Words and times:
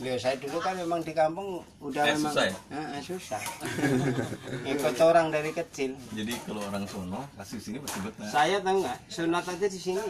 Beliau 0.00 0.16
saya 0.16 0.32
dulu 0.40 0.56
kan 0.58 0.72
memang 0.80 1.04
di 1.04 1.12
kampung 1.12 1.60
udah 1.76 2.08
Eh, 2.08 2.16
memang 2.16 2.32
susah 2.32 2.44
ya? 2.48 2.56
Ah, 2.72 3.00
susah. 3.04 3.42
Ikut 4.72 4.96
orang 4.96 5.28
dari 5.28 5.52
kecil. 5.52 5.92
Jadi 6.16 6.40
kalau 6.48 6.64
orang 6.64 6.88
sono 6.88 7.28
kasih 7.36 7.60
sini 7.60 7.76
pasti 7.84 8.00
betah. 8.00 8.24
Saya 8.32 8.56
tahu 8.64 8.80
nggak 8.80 8.98
sunat 9.12 9.44
aja 9.44 9.66
di 9.68 9.76
sini. 9.76 10.00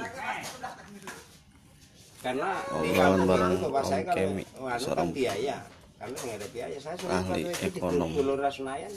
Karena 2.23 2.49
di 2.55 2.89
Obrolan 2.95 2.95
kampung 2.95 3.27
bareng 3.27 3.51
itu 3.51 3.67
bapak 3.67 3.83
saya 3.83 4.03
kalau 4.07 4.15
Kemi, 4.31 4.45
anu 4.47 4.63
kan 4.63 4.79
seorang 4.79 5.09
biaya. 5.11 5.57
Kalau 5.99 6.15
nggak 6.15 6.37
ada 6.39 6.49
biaya 6.55 6.77
saya 6.79 6.95
sunat 6.95 7.15
ahli 7.19 7.27
waktu 7.27 7.41
itu 7.43 7.51
di 7.51 7.79
ekonom. 7.83 8.09
Gelora 8.15 8.49
Senayan. 8.49 8.93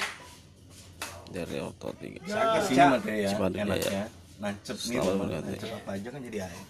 dari 1.33 1.57
auto 1.57 1.89
tiga 1.97 2.21
Saya 2.29 2.45
Ke 2.45 2.59
sini 2.61 2.77
kayak 2.77 3.17
ya, 3.17 3.29
Jaya. 3.33 3.63
enaknya 3.65 4.03
nancep 4.37 4.77
nih 4.85 4.97
nancep 5.01 5.69
apa 5.73 5.89
aja 5.97 6.07
kan 6.13 6.21
jadi 6.29 6.39
air. 6.45 6.63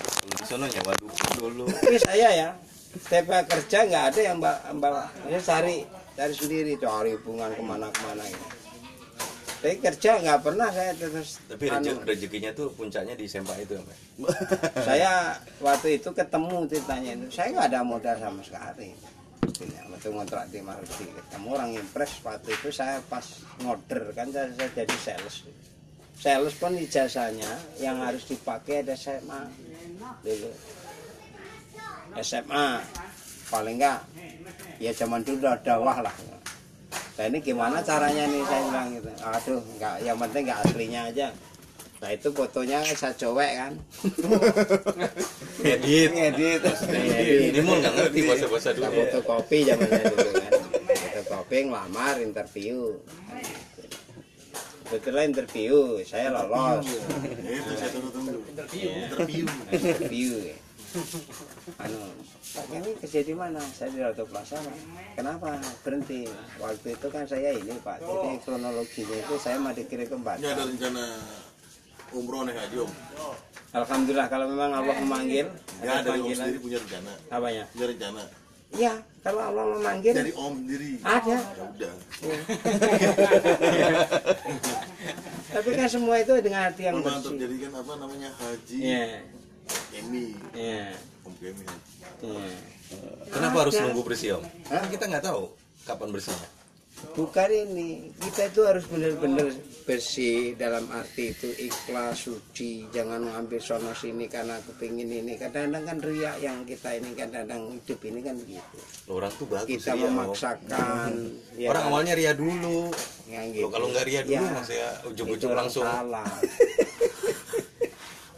Kalau 0.00 0.32
di 0.32 0.44
sono 0.48 0.64
nyewa 0.64 0.92
dukun 0.96 1.30
dulu. 1.36 1.64
Tapi 1.68 1.98
saya 2.00 2.28
ya 2.32 2.48
setiap 2.90 3.46
kerja 3.46 3.78
nggak 3.86 4.04
ada 4.14 4.20
yang 4.20 4.38
bawa, 4.42 4.58
bawa. 4.74 5.02
Saya 5.28 5.40
cari 5.42 5.76
cari 6.18 6.34
sendiri 6.34 6.72
cari 6.80 7.10
hubungan 7.14 7.50
ke 7.54 7.62
mana-kemana 7.62 8.24
gitu. 8.26 8.46
Tapi 9.60 9.76
kerja 9.76 10.10
nggak 10.24 10.40
pernah 10.40 10.68
saya 10.72 10.92
terus. 10.96 11.38
Tapi 11.46 11.68
anu. 11.68 12.00
rezeki, 12.00 12.08
rezekinya 12.08 12.50
tuh 12.56 12.72
puncaknya 12.72 13.12
di 13.12 13.28
sempak 13.28 13.60
itu 13.60 13.76
ya, 13.76 13.82
Pak. 13.84 13.96
saya 14.88 15.12
waktu 15.60 16.00
itu 16.00 16.08
ketemu 16.10 16.66
ceritanya 16.66 17.10
itu 17.14 17.26
saya 17.30 17.46
nggak 17.54 17.66
ada 17.70 17.80
modal 17.84 18.16
sama 18.16 18.40
sekali 18.40 18.90
waktu 20.00 20.16
ngontrak 20.16 20.48
di 20.48 20.64
Maruti 20.64 21.04
ketemu 21.12 21.46
orang 21.52 21.70
impres 21.76 22.24
waktu 22.24 22.56
itu 22.56 22.72
saya 22.72 23.04
pas 23.04 23.20
ngoder 23.60 24.16
kan 24.16 24.32
saya, 24.32 24.48
saya 24.56 24.68
jadi 24.72 24.96
sales 24.96 25.44
sales 26.16 26.54
pun 26.56 26.72
ijazahnya 26.72 27.52
yang 27.84 28.00
harus 28.00 28.24
dipakai 28.24 28.80
ada 28.80 28.96
SMA 28.96 29.44
dulu 30.24 30.48
SMA 32.18 32.82
paling 33.50 33.78
enggak 33.78 34.00
ya 34.82 34.90
zaman 34.94 35.22
dulu 35.22 35.46
udah 35.46 35.58
dawah 35.62 35.96
lah 36.02 36.14
nah 37.18 37.24
ini 37.28 37.38
gimana 37.38 37.84
caranya 37.84 38.24
nih 38.26 38.42
saya 38.48 38.62
bilang 38.66 38.88
gitu 38.96 39.10
aduh 39.22 39.60
enggak 39.76 39.94
yang 40.02 40.16
penting 40.18 40.42
enggak 40.48 40.60
aslinya 40.66 41.00
aja 41.12 41.28
nah 42.00 42.10
itu 42.16 42.28
fotonya 42.32 42.78
saya 42.96 43.12
cowek 43.12 43.50
kan 43.60 43.72
Edit. 45.60 46.10
ngedit 46.16 46.62
Ini 47.52 47.60
mau 47.60 47.76
nggak 47.76 47.92
ngerti 47.92 48.18
bahasa-bahasa 48.24 48.72
dulu. 48.72 48.88
Kita 48.88 48.96
fotokopi 48.96 49.58
zamannya 49.68 50.04
dulu 50.08 50.30
kan 50.40 50.52
fotokopi 50.88 51.56
ngelamar 51.68 52.14
interview 52.24 52.96
Setelah 54.90 55.22
interview, 55.22 56.02
saya 56.02 56.34
lolos. 56.34 56.82
Itu 56.82 57.72
saya 57.78 57.94
tunggu-tunggu. 57.94 58.42
Interview. 58.42 58.90
Interview. 58.90 59.44
Interview. 59.70 60.30
Ya. 60.92 61.00
Anu, 61.80 61.96
Pak 62.50 62.64
Kemi 62.66 62.90
kerja 62.98 63.20
di 63.22 63.32
mana? 63.32 63.60
Saya 63.68 63.88
di 63.88 63.98
Ratu 63.98 64.24
Plaza. 64.24 64.56
Kenapa 65.14 65.56
berhenti? 65.80 66.26
Waktu 66.56 66.86
itu 66.92 67.06
kan 67.08 67.24
saya 67.24 67.48
ini 67.52 67.72
Pak. 67.78 67.96
Jadi 67.98 68.28
kronologinya 68.40 69.16
itu 69.16 69.34
saya 69.36 69.56
mau 69.56 69.70
dikirim 69.70 70.04
ke 70.04 70.12
Ini 70.12 70.20
Batam. 70.20 70.48
ada 70.48 70.62
rencana 70.64 71.02
umroh 72.10 72.40
nih 72.42 72.52
Haji 72.52 72.76
Om. 72.80 72.90
Alhamdulillah 73.70 74.26
kalau 74.26 74.44
memang 74.48 74.70
Allah 74.72 74.94
memanggil, 74.98 75.46
Ya 75.78 75.90
ada 75.96 76.10
dari 76.10 76.18
Om 76.20 76.28
sendiri 76.34 76.58
punya 76.58 76.76
rencana. 76.78 77.12
Apanya? 77.28 77.62
Punya 77.70 77.86
rencana. 77.88 78.22
Iya, 78.70 78.92
kalau 79.20 79.40
Allah 79.44 79.64
memanggil 79.72 80.12
Dari 80.12 80.32
Om 80.32 80.52
sendiri. 80.60 80.88
ada. 81.02 81.36
Ya 81.38 81.64
udah. 81.68 81.92
Tapi 85.50 85.68
kan 85.74 85.86
semua 85.86 86.14
itu 86.16 86.32
dengan 86.38 86.60
hati 86.66 86.82
yang 86.84 86.94
Kalau 86.98 87.06
untuk 87.12 87.30
bersih. 87.34 87.40
jadikan 87.42 87.70
apa 87.74 87.92
namanya 87.98 88.28
Haji 88.32 88.76
Iya, 88.78 89.04
Emi. 89.94 90.34
iya, 90.52 90.94
Om 91.26 91.34
Kemi 91.36 91.64
iya. 92.24 92.50
Kenapa 93.30 93.66
harus 93.66 93.74
nunggu 93.78 94.02
bersih 94.02 94.38
om? 94.38 94.44
Kan 94.66 94.90
kita 94.90 95.06
nggak 95.06 95.24
tahu 95.24 95.50
kapan 95.86 96.10
bersihnya. 96.10 96.48
Bukan 97.16 97.48
ini, 97.48 98.12
kita 98.20 98.52
itu 98.52 98.60
harus 98.68 98.84
benar-benar 98.84 99.48
bersih 99.88 100.52
dalam 100.60 100.84
arti 100.92 101.32
itu 101.32 101.48
ikhlas, 101.56 102.28
suci, 102.28 102.84
jangan 102.92 103.24
mengambil 103.24 103.56
sono 103.56 103.96
sini 103.96 104.28
karena 104.28 104.60
kepingin 104.68 105.08
ini. 105.08 105.40
Kadang-kadang 105.40 105.88
kan 105.88 105.96
riak 106.04 106.36
yang 106.44 106.60
kita 106.68 107.00
ini 107.00 107.16
kadang-kadang 107.16 107.72
hidup 107.72 108.00
ini 108.04 108.20
kan 108.20 108.36
begitu. 108.36 108.76
Orang 109.08 109.32
tuh 109.32 109.48
bagus 109.48 109.80
Kita 109.80 109.96
ria, 109.96 110.12
memaksakan. 110.12 111.12
ya 111.56 111.72
Orang 111.72 111.82
kan? 111.82 111.88
awalnya 111.88 112.12
ria 112.20 112.32
dulu. 112.36 112.92
Yang 113.32 113.46
Loh, 113.64 113.70
kalau 113.72 113.86
nggak 113.88 114.04
ria 114.04 114.20
dulu 114.20 114.36
Ya, 114.36 114.52
maksudnya 114.52 114.90
ujung-ujung 115.08 115.52
langsung 115.56 115.86
salah. 115.88 116.28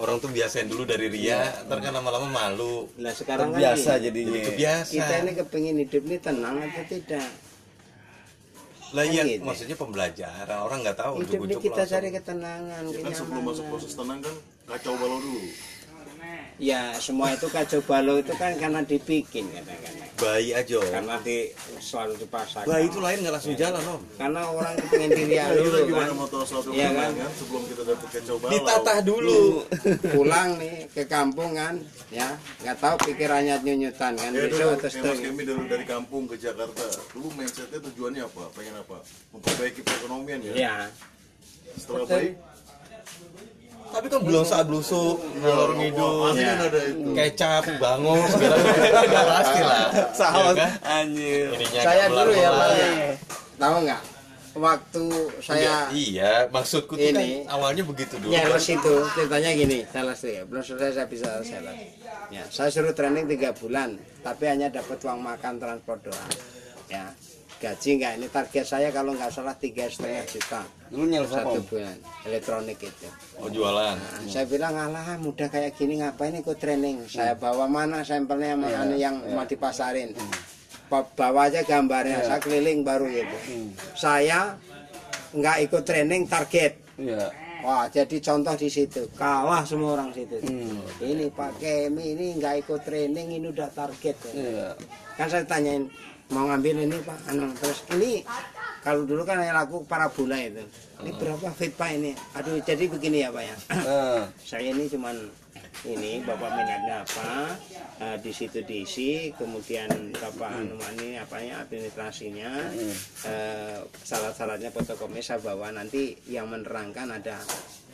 orang 0.02 0.18
tuh 0.18 0.30
biasain 0.34 0.66
dulu 0.66 0.82
dari 0.82 1.06
ria, 1.06 1.62
ntar 1.70 1.78
kan 1.78 1.94
lama-lama 1.94 2.26
malu. 2.26 2.90
Nah 2.98 3.14
sekarang 3.14 3.54
kan 3.54 3.62
biasa 3.62 3.90
gini, 4.02 4.06
jadinya 4.10 4.32
Jadi 4.34 4.48
kebiasa. 4.50 4.92
kita 4.98 5.14
ini 5.22 5.32
kepingin 5.38 5.76
hidup 5.86 6.02
ini 6.10 6.16
tenang 6.18 6.56
atau 6.58 6.82
tidak? 6.90 7.28
Lah 8.92 9.04
iya, 9.08 9.22
gitu. 9.24 9.46
maksudnya 9.46 9.76
pembelajaran. 9.78 10.58
Orang 10.68 10.84
nggak 10.84 10.98
tahu 11.00 11.24
Hidup 11.24 11.48
ini 11.48 11.54
kita 11.56 11.80
langsung. 11.80 11.92
cari 11.96 12.08
ketenangan, 12.12 12.82
Ya 12.92 13.00
kan 13.00 13.12
sebelum 13.16 13.42
masuk 13.48 13.64
proses 13.72 13.92
tenang 13.96 14.18
kan 14.20 14.34
kacau 14.68 14.92
balau 15.00 15.18
dulu. 15.22 15.42
Ya 16.62 16.94
semua 17.02 17.34
itu 17.34 17.50
kacau 17.50 17.82
balau 17.82 18.22
itu 18.22 18.30
kan 18.38 18.54
karena 18.54 18.86
dibikin 18.86 19.50
kadang-kadang. 19.50 20.14
Bayi 20.14 20.54
aja. 20.54 20.78
Karena 20.78 21.18
di 21.18 21.50
selalu 21.82 22.14
dipasang. 22.22 22.62
Bayi 22.70 22.86
itu 22.86 23.02
lahir 23.02 23.18
nggak 23.18 23.34
langsung 23.34 23.58
jalan 23.58 23.82
om. 23.82 24.02
Karena 24.14 24.46
orang 24.46 24.78
pengen 24.86 25.10
diri 25.10 25.34
Ya, 25.34 25.50
kita 25.50 25.58
dulu 25.58 25.78
gimana 25.90 26.06
kan. 26.06 26.18
mau 26.22 26.28
tahu 26.30 26.44
suatu 26.46 26.70
Iya 26.70 26.94
hubungan 26.94 27.02
kan? 27.02 27.10
kan 27.18 27.30
sebelum 27.34 27.62
kita 27.66 27.82
dapat 27.82 28.08
kacau 28.14 28.36
balau. 28.38 28.52
Ditatah 28.54 28.98
dulu. 29.02 29.40
Pulang 30.14 30.48
nih 30.62 30.76
ke 30.94 31.02
kampung 31.10 31.50
kan, 31.58 31.74
ya 32.14 32.28
nggak 32.62 32.76
tahu 32.78 32.94
pikirannya 33.10 33.54
nyunyutan 33.58 34.12
kan. 34.14 34.30
Ya 34.30 34.46
Besok 34.46 34.54
dulu, 34.54 34.72
terus 34.78 34.92
kayak 34.94 35.06
Mas 35.10 35.18
Kemi 35.18 35.42
dulu 35.42 35.62
dari 35.66 35.84
kampung 35.90 36.22
ke 36.30 36.36
Jakarta. 36.38 36.84
Dulu 37.10 37.26
mindsetnya 37.34 37.78
tujuannya 37.82 38.22
apa? 38.22 38.42
Pengen 38.54 38.74
apa? 38.78 39.02
Memperbaiki 39.34 39.82
perekonomian 39.82 40.38
ya. 40.46 40.52
ya 40.54 40.74
Setelah 41.74 42.06
Betul. 42.06 42.14
baik, 42.22 42.32
Tapi 43.92 44.06
kan 44.08 44.20
belum 44.20 44.40
saat 44.42 44.64
blusuk, 44.64 45.20
ngalor 45.38 45.76
ngidul, 45.76 46.14
pasti 46.26 46.40
Ya. 46.40 46.48
kan 46.48 46.58
ada 46.64 46.80
itu. 46.82 47.10
kecap, 47.12 47.62
bangos, 47.76 48.24
segala 48.30 48.56
macam. 48.56 49.04
Udah 49.06 49.24
pasti 49.30 49.60
lah. 49.62 49.86
Saus 50.10 50.34
Ya 50.34 50.52
kan? 50.56 50.70
anjir. 50.82 51.46
Saya 51.74 52.04
dulu 52.08 52.32
ya 52.32 52.50
ya. 52.50 52.88
Tahu 53.54 53.76
nggak? 53.84 54.02
Waktu 54.52 55.04
saya 55.40 55.88
Iya, 55.88 56.32
maksudku 56.48 56.92
tuh 56.92 57.08
Ini. 57.08 57.48
kan 57.48 57.56
awalnya 57.56 57.80
begitu 57.82 58.20
dulu. 58.20 58.28
Nyales 58.28 58.66
itu 58.66 58.94
ceritanya 59.10 59.50
gini, 59.50 59.78
sales 59.88 60.18
tuh 60.18 60.28
ya. 60.30 60.42
Belum 60.44 60.60
selesai 60.60 60.92
saya 60.92 61.06
bisa 61.08 61.28
sales. 61.40 61.76
Ya, 62.28 62.44
saya 62.48 62.68
suruh 62.68 62.92
training 62.92 63.24
tiga 63.26 63.52
bulan, 63.52 63.96
tapi 64.20 64.44
hanya 64.46 64.68
dapat 64.68 65.00
uang 65.00 65.20
makan 65.20 65.56
transport 65.56 66.00
doang. 66.02 66.32
Ya, 66.86 67.08
gaji 67.62 67.90
nggak 67.94 68.12
ini 68.18 68.26
target 68.26 68.66
saya 68.66 68.88
kalau 68.90 69.14
nggak 69.14 69.30
salah 69.30 69.54
tiga 69.54 69.86
setengah 69.86 70.26
juta 70.26 70.62
satu 71.30 71.62
Om? 71.62 71.64
bulan 71.70 71.96
elektronik 72.26 72.78
itu. 72.82 73.06
Oh 73.38 73.48
jualan. 73.48 73.96
Nah, 73.96 74.26
saya 74.26 74.44
bilang 74.44 74.74
alah 74.74 75.14
mudah 75.16 75.46
kayak 75.46 75.78
gini 75.78 76.02
ngapain 76.02 76.34
ikut 76.34 76.58
training? 76.58 77.06
Saya 77.06 77.38
bawa 77.38 77.70
mana 77.70 78.02
sampelnya 78.02 78.58
sama 78.58 78.68
anu 78.74 78.94
yang 78.98 79.16
mau 79.32 79.46
dipasarin? 79.46 80.10
Ba- 80.90 81.08
Bawa 81.16 81.48
aja 81.48 81.64
gambarnya, 81.64 82.20
saya 82.26 82.36
keliling 82.36 82.84
baru 82.84 83.08
gitu. 83.08 83.36
Saya 83.96 84.52
nggak 85.32 85.56
ikut 85.70 85.82
training 85.86 86.28
target. 86.28 86.76
Iya. 87.00 87.30
Wah, 87.62 87.86
jadi 87.86 88.18
contoh 88.18 88.58
di 88.58 88.66
situ. 88.66 89.06
Kalah 89.14 89.62
semua 89.62 89.94
orang 89.96 90.10
situ. 90.10 90.34
Ini 90.98 91.30
Pak 91.30 91.62
Kemi 91.62 92.18
ini 92.18 92.36
nggak 92.36 92.66
ikut 92.66 92.82
training, 92.82 93.38
ini 93.38 93.46
udah 93.48 93.70
target. 93.70 94.18
Iya. 94.34 94.74
Kan 95.16 95.30
saya 95.30 95.46
tanyain 95.46 95.86
mau 96.30 96.46
ngambil 96.46 96.86
ini 96.86 96.96
Pak, 97.02 97.18
anu 97.32 97.50
terus 97.58 97.82
ini 97.96 98.22
kalau 98.82 99.06
dulu 99.06 99.22
kan 99.22 99.38
yang 99.38 99.54
laku 99.54 99.86
parabola 99.86 100.34
itu. 100.42 100.66
Ini 101.02 101.10
berapa 101.14 101.54
feet 101.54 101.78
Pak 101.78 101.90
ini? 101.94 102.12
Aduh, 102.34 102.58
jadi 102.66 102.90
begini 102.90 103.22
ya 103.22 103.30
Pak 103.30 103.44
ya. 103.46 103.56
Nah, 103.70 104.26
saya 104.50 104.74
ini 104.74 104.90
cuman 104.90 105.14
ini 105.82 106.22
bapak 106.22 106.50
minatnya 106.54 107.02
apa 107.02 107.58
eh, 107.98 108.16
di 108.22 108.30
situ 108.30 108.62
diisi 108.62 109.34
kemudian 109.34 110.14
bapak 110.14 110.50
anu 110.62 110.78
ini 110.94 111.18
apanya 111.18 111.66
administrasinya 111.66 112.70
eh, 113.26 113.82
syarat-syaratnya 114.02 114.74
fotokopi 114.74 115.22
saya 115.22 115.38
bawa. 115.38 115.70
Nanti 115.70 116.18
yang 116.26 116.50
menerangkan 116.50 117.22
ada 117.22 117.38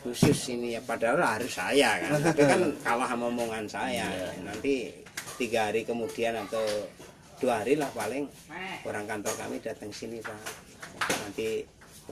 khusus 0.01 0.53
ini 0.53 0.77
ya. 0.77 0.81
Padahal 0.81 1.21
harus 1.21 1.53
saya 1.53 2.01
kan. 2.01 2.33
Tapi 2.33 2.43
kan 2.49 2.61
kalah 2.85 3.13
omongan 3.13 3.69
saya. 3.69 4.09
Nanti 4.41 4.89
tiga 5.37 5.69
hari 5.69 5.85
kemudian 5.85 6.35
atau 6.49 6.65
dua 7.39 7.63
hari 7.63 7.75
lah 7.75 7.91
paling 7.93 8.27
orang 8.83 9.05
kantor 9.07 9.35
kami 9.37 9.57
datang 9.59 9.91
sini 9.91 10.19
pak 10.19 10.35
nanti 11.17 11.63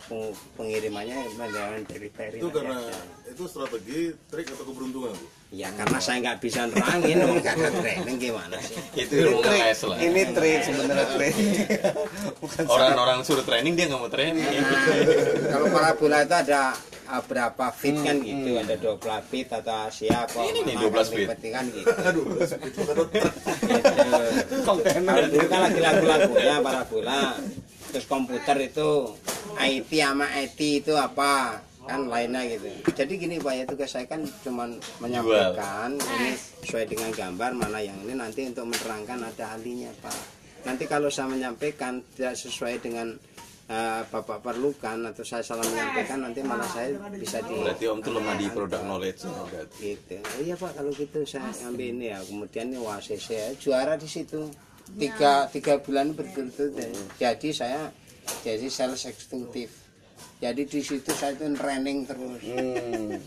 peng- 0.02 0.31
pengirimannya 0.55 1.17
menggunakan 1.32 1.82
delivery 1.84 2.37
Itu 2.37 2.49
karena 2.50 2.76
ada. 2.76 3.00
itu 3.26 3.43
strategi, 3.44 3.99
trik 4.28 4.46
atau 4.46 4.64
keberuntungan? 4.64 5.11
Bu? 5.11 5.26
Ya 5.49 5.73
karena 5.73 5.99
saya 5.99 6.20
nggak 6.20 6.38
bisa 6.38 6.69
nerangin, 6.69 7.17
mau 7.19 7.32
nggak 7.34 7.55
ada 7.55 7.70
training 7.73 8.17
gimana 8.19 8.56
sih? 8.61 8.76
Itu 8.94 9.14
ilmu 9.25 9.40
trik. 9.40 9.62
lah. 9.82 9.96
Ini 9.96 10.23
trik 10.31 10.61
sebenarnya 10.62 11.06
trik. 11.17 11.34
Orang-orang 12.62 13.19
suruh 13.22 13.43
training 13.43 13.72
dia 13.72 13.88
nggak 13.88 13.99
mau 13.99 14.11
training. 14.11 14.44
Nah, 14.44 14.84
kalau 15.49 15.67
parabola 15.70 16.19
itu 16.22 16.34
ada 16.37 16.61
ah, 17.08 17.23
berapa 17.23 17.67
feet 17.73 17.97
kan 18.03 18.17
gitu, 18.20 18.50
ada 18.58 18.75
12 18.79 19.31
feet 19.31 19.49
atau 19.50 19.87
siapa? 19.91 20.38
Ini 20.43 20.61
nih, 20.67 20.75
mana 20.75 20.91
12 20.91 21.11
feet. 21.11 21.26
lipat 21.26 21.38
kan 21.50 21.64
gitu. 21.70 21.88
Itu. 21.91 22.23
Gitu. 23.11 23.31
Kalau 24.67 25.26
dulu 25.31 25.47
kan 25.47 25.61
lagi 25.70 25.81
lagu-lagunya 25.81 26.56
parabola. 26.61 27.20
Terus 27.94 28.06
komputer 28.11 28.56
itu 28.67 29.14
IT 29.56 29.91
sama 29.94 30.26
IT 30.37 30.61
itu 30.85 30.93
apa? 30.99 31.62
Kan 31.87 32.11
lainnya 32.11 32.43
gitu. 32.50 32.67
Jadi 32.91 33.12
gini 33.14 33.38
Pak, 33.38 33.53
ya 33.55 33.64
tugas 33.64 33.94
saya 33.94 34.11
kan 34.11 34.26
cuma 34.43 34.67
menyampaikan 34.99 35.94
ini 35.94 36.35
sesuai 36.67 36.91
dengan 36.91 37.14
gambar 37.14 37.55
mana 37.55 37.79
yang 37.79 37.94
ini 38.03 38.19
nanti 38.19 38.43
untuk 38.50 38.67
menerangkan 38.75 39.23
ada 39.23 39.55
ahlinya 39.55 39.94
Pak. 40.03 40.19
Nanti 40.67 40.91
kalau 40.91 41.06
saya 41.06 41.31
menyampaikan 41.31 42.03
tidak 42.19 42.35
sesuai 42.35 42.82
dengan 42.82 43.14
eh, 43.71 44.03
Bapak 44.07 44.39
perlukan 44.43 44.99
atau 45.11 45.23
saya 45.23 45.43
salah 45.43 45.63
menyampaikan 45.67 46.23
nanti 46.23 46.41
malah 46.43 46.67
saya 46.71 46.99
bisa 47.15 47.39
di 47.47 47.55
Berarti 47.55 47.85
Om 47.87 47.99
tuh 48.03 48.13
lemah 48.15 48.35
di 48.39 48.47
product 48.51 48.85
knowledge 48.85 49.21
berarti. 49.27 49.79
gitu. 49.83 50.17
Oh 50.23 50.41
iya 50.43 50.55
pak 50.59 50.73
kalau 50.75 50.91
gitu 50.95 51.19
saya 51.23 51.51
ambil 51.67 51.87
ini 51.91 52.07
ya. 52.11 52.19
Kemudian 52.23 52.65
ini 52.75 52.79
wah 52.83 52.99
saya 52.99 53.21
saya 53.23 53.47
juara 53.59 53.95
di 53.95 54.09
situ. 54.11 54.51
Tiga 54.87 55.51
tiga 55.51 55.83
bulan 55.83 56.15
berturut-turut 56.15 56.79
ya. 56.79 56.87
jadi 57.19 57.49
saya 57.51 57.81
jadi 58.47 58.71
sales 58.71 59.03
eksekutif 59.03 59.86
jadi 60.37 60.62
di 60.69 60.81
situ 60.85 61.11
saya 61.17 61.33
itu 61.33 61.49
training 61.56 62.05
terus. 62.05 62.41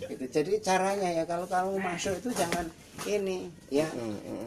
Gitu. 0.05 0.23
jadi 0.29 0.51
caranya 0.61 1.09
ya 1.09 1.23
kalau 1.25 1.49
kamu 1.49 1.81
masuk 1.81 2.13
itu 2.21 2.29
jangan 2.37 2.65
ini 3.09 3.49
ya. 3.73 3.89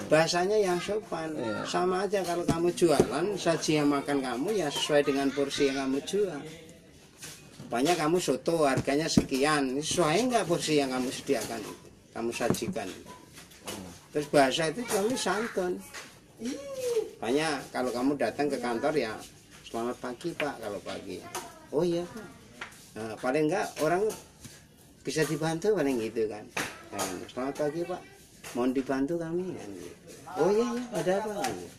Bahasanya 0.07 0.63
yang 0.63 0.79
sopan. 0.79 1.35
Sama 1.67 2.07
aja 2.07 2.23
kalau 2.23 2.47
kamu 2.47 2.71
jualan 2.79 3.27
saji 3.35 3.83
yang 3.83 3.91
makan 3.91 4.23
kamu 4.23 4.55
ya 4.55 4.71
sesuai 4.71 5.03
dengan 5.11 5.27
porsi 5.35 5.75
yang 5.75 5.87
kamu 5.87 5.99
jual. 6.07 6.41
Banyak 7.67 7.97
kamu 7.99 8.23
soto 8.23 8.63
harganya 8.63 9.11
sekian. 9.11 9.75
Ini 9.75 9.83
sesuai 9.83 10.31
nggak 10.31 10.47
porsi 10.47 10.79
yang 10.79 10.95
kamu 10.95 11.11
sediakan 11.11 11.59
itu 11.59 11.83
kamu 12.13 12.31
sajikan 12.31 12.89
terus 14.13 14.29
bahasa 14.29 14.69
itu 14.69 14.85
kamu 14.85 15.17
santun. 15.17 15.81
Banyak 17.17 17.73
kalau 17.73 17.89
kamu 17.89 18.13
datang 18.21 18.53
ke 18.53 18.61
kantor 18.61 18.93
ya 18.93 19.17
selamat 19.65 19.97
pagi 20.05 20.29
pak 20.37 20.61
kalau 20.61 20.81
pagi. 20.85 21.17
Oh 21.73 21.81
iya 21.81 22.05
pak 22.05 22.42
Nah, 22.93 23.17
paling 23.17 23.49
enggak 23.49 23.67
orang 23.81 24.05
bisa 25.01 25.25
dibantu 25.25 25.73
paling 25.73 25.97
gitu 25.99 26.29
kan. 26.29 26.45
Nah, 26.93 27.25
selamat 27.33 27.55
pagi 27.57 27.81
pak. 27.89 28.01
Mohon 28.53 28.71
dibantu 28.77 29.15
kami 29.17 29.57
kan 29.57 29.69
gitu. 29.81 29.97
oh 30.33 30.51
iya 30.53 30.67
iya 30.77 30.85
ada 30.93 31.13
apa 31.25 31.33
gitu. 31.49 31.77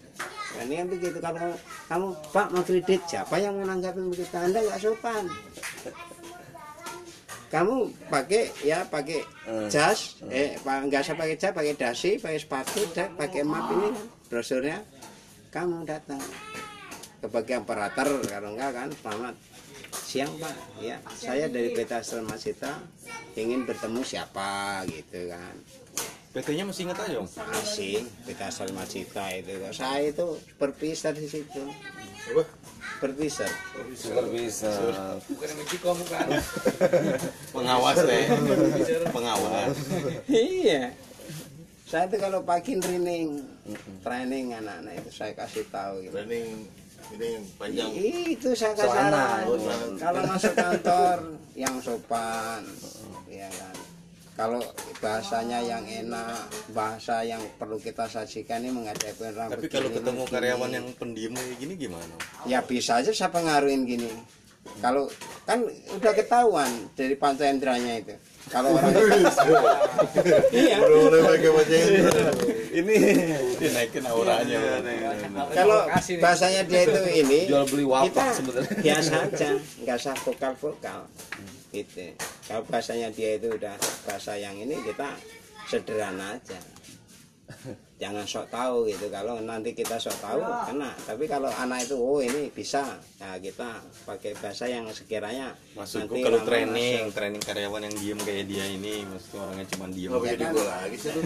Nah, 0.53 0.61
ini 0.65 0.73
kan 0.73 0.87
begitu. 0.89 1.17
Kalau 1.21 1.37
kamu, 1.37 1.55
kamu 1.89 2.07
pak 2.33 2.47
mau 2.49 2.63
kredit 2.65 3.01
siapa 3.05 3.35
yang 3.37 3.53
menanggapi 3.61 3.99
begitu 4.09 4.33
anda 4.37 4.57
nggak 4.57 4.79
sopan. 4.81 5.25
Kamu 7.53 7.75
pakai 8.09 8.49
ya 8.65 8.81
pakai 8.89 9.21
jas 9.69 10.17
eh. 10.33 10.57
pa- 10.65 10.81
nggak 10.81 11.05
usah 11.05 11.13
pakai 11.13 11.35
jas 11.37 11.53
pakai 11.53 11.77
dasi 11.77 12.17
pakai 12.17 12.41
sepatu 12.41 12.81
dah, 12.97 13.13
pakai 13.13 13.45
map 13.45 13.69
ini 13.69 13.93
kan 13.93 14.05
brosurnya. 14.33 14.81
Kamu 15.53 15.85
datang. 15.85 16.17
Ke 17.21 17.29
bagian 17.29 17.61
operator 17.61 18.09
kalau 18.25 18.57
enggak 18.57 18.71
kan 18.73 18.89
selamat 18.89 19.52
siang 19.93 20.33
pak 20.41 20.55
ya 20.81 20.97
saya 21.13 21.45
dari 21.45 21.77
PT 21.77 21.91
Astra 21.93 22.21
Masita 22.25 22.81
ingin 23.37 23.65
bertemu 23.69 24.01
siapa 24.01 24.81
gitu 24.89 25.29
kan 25.29 25.55
PT-nya 26.33 26.65
masih 26.65 26.89
ingat 26.89 26.97
aja 27.05 27.21
Om. 27.21 27.29
masih 27.29 28.01
PT 28.25 28.39
Astra 28.41 28.65
Masita 28.73 29.25
itu 29.37 29.53
saya 29.69 30.09
itu 30.09 30.25
berpisah 30.57 31.13
di 31.13 31.29
situ 31.29 31.61
Apa? 32.33 32.43
berpisah 33.03 33.51
bisa. 34.31 34.71
Pengawas 37.55 37.99
deh. 37.99 38.25
Pengawas. 39.11 39.75
iya 40.31 40.95
saya 41.93 42.09
itu 42.09 42.17
kalau 42.17 42.41
pagi 42.41 42.73
training 42.81 43.45
training 44.01 44.57
anak-anak 44.57 44.97
itu 44.97 45.09
saya 45.13 45.37
kasih 45.37 45.61
tahu 45.69 46.01
gitu. 46.01 46.17
Training 46.17 46.65
panjang. 47.59 47.89
Itu 47.93 48.49
saya 48.55 48.73
kasih 48.75 48.91
saran. 48.91 49.43
Kalau 49.99 50.21
masuk 50.27 50.53
kantor 50.55 51.17
yang 51.53 51.75
sopan, 51.83 52.61
ya 53.29 53.49
kan. 53.49 53.75
Kalau 54.33 54.65
bahasanya 54.97 55.61
yang 55.61 55.85
enak, 55.85 56.49
bahasa 56.73 57.21
yang 57.21 57.37
perlu 57.61 57.77
kita 57.77 58.09
sajikan 58.09 58.65
ini 58.65 58.73
menghadapi 58.73 59.29
orang 59.29 59.53
Tapi 59.53 59.69
kalau 59.69 59.93
ketemu 59.93 60.25
begini. 60.25 60.33
karyawan 60.33 60.71
yang 60.73 60.87
pendiam 60.97 61.33
kayak 61.37 61.57
gini 61.61 61.73
gimana? 61.77 62.15
ya 62.49 62.65
bisa 62.65 62.97
aja 62.97 63.13
saya 63.13 63.29
pengaruhin 63.29 63.85
gini. 63.85 64.09
Kalau 64.81 65.05
kan 65.45 65.61
udah 65.69 66.13
ketahuan 66.17 66.71
dari 66.97 67.13
panca 67.13 67.45
inderanya 67.45 68.01
itu. 68.01 68.15
Kalau 68.51 68.75
orang 68.75 68.91
iya. 70.51 70.75
Udah 70.83 70.99
mulai 70.99 71.21
pakai 71.23 71.49
baju 71.51 71.75
ini. 71.75 71.99
Ini 72.73 72.95
dinaikin 73.61 74.03
auranya. 74.09 74.57
Kalau 75.53 75.79
bahasanya 76.19 76.61
dia 76.67 76.81
itu 76.89 77.01
ini 77.23 77.39
Jual 77.47 77.65
beli 77.69 77.85
wapak 77.85 78.09
kita 78.09 78.25
sebenarnya. 78.33 78.75
biasa 78.81 79.13
aja 79.29 79.49
nggak 79.83 79.97
usah 79.99 80.15
vokal 80.25 80.53
vokal 80.59 80.99
gitu 81.73 82.05
kalau 82.45 82.61
bahasanya 82.69 83.09
dia 83.13 83.37
itu 83.37 83.49
udah 83.53 83.75
bahasa 84.05 84.37
yang 84.37 84.55
ini 84.57 84.77
kita 84.85 85.09
sederhana 85.69 86.37
aja 86.37 86.59
jangan 88.03 88.25
sok 88.27 88.51
tahu 88.51 88.91
gitu. 88.91 89.07
Kalau 89.07 89.39
nanti 89.39 89.71
kita 89.71 89.95
sok 89.95 90.19
tahu 90.19 90.43
kena. 90.67 90.91
Tapi 91.07 91.23
kalau 91.31 91.47
anak 91.47 91.87
itu 91.87 91.95
oh 91.95 92.19
ini 92.19 92.51
bisa. 92.51 92.99
Ya 93.23 93.39
kita 93.39 93.79
pakai 94.03 94.35
bahasa 94.43 94.67
yang 94.67 94.83
sekiranya 94.91 95.55
Maksudku 95.79 96.11
nanti 96.11 96.27
kalau 96.27 96.39
training, 96.43 97.07
masuk. 97.07 97.15
training 97.15 97.41
karyawan 97.41 97.81
yang 97.87 97.95
diem 97.95 98.19
kayak 98.19 98.45
dia 98.51 98.65
ini, 98.67 99.07
maksudnya 99.07 99.39
orangnya 99.47 99.65
cuma 99.71 99.85
diem. 99.87 100.09
Nggak 100.11 100.27
jadi 100.35 100.45
gua 100.51 100.65
lagi 100.67 100.97
sih 100.99 101.11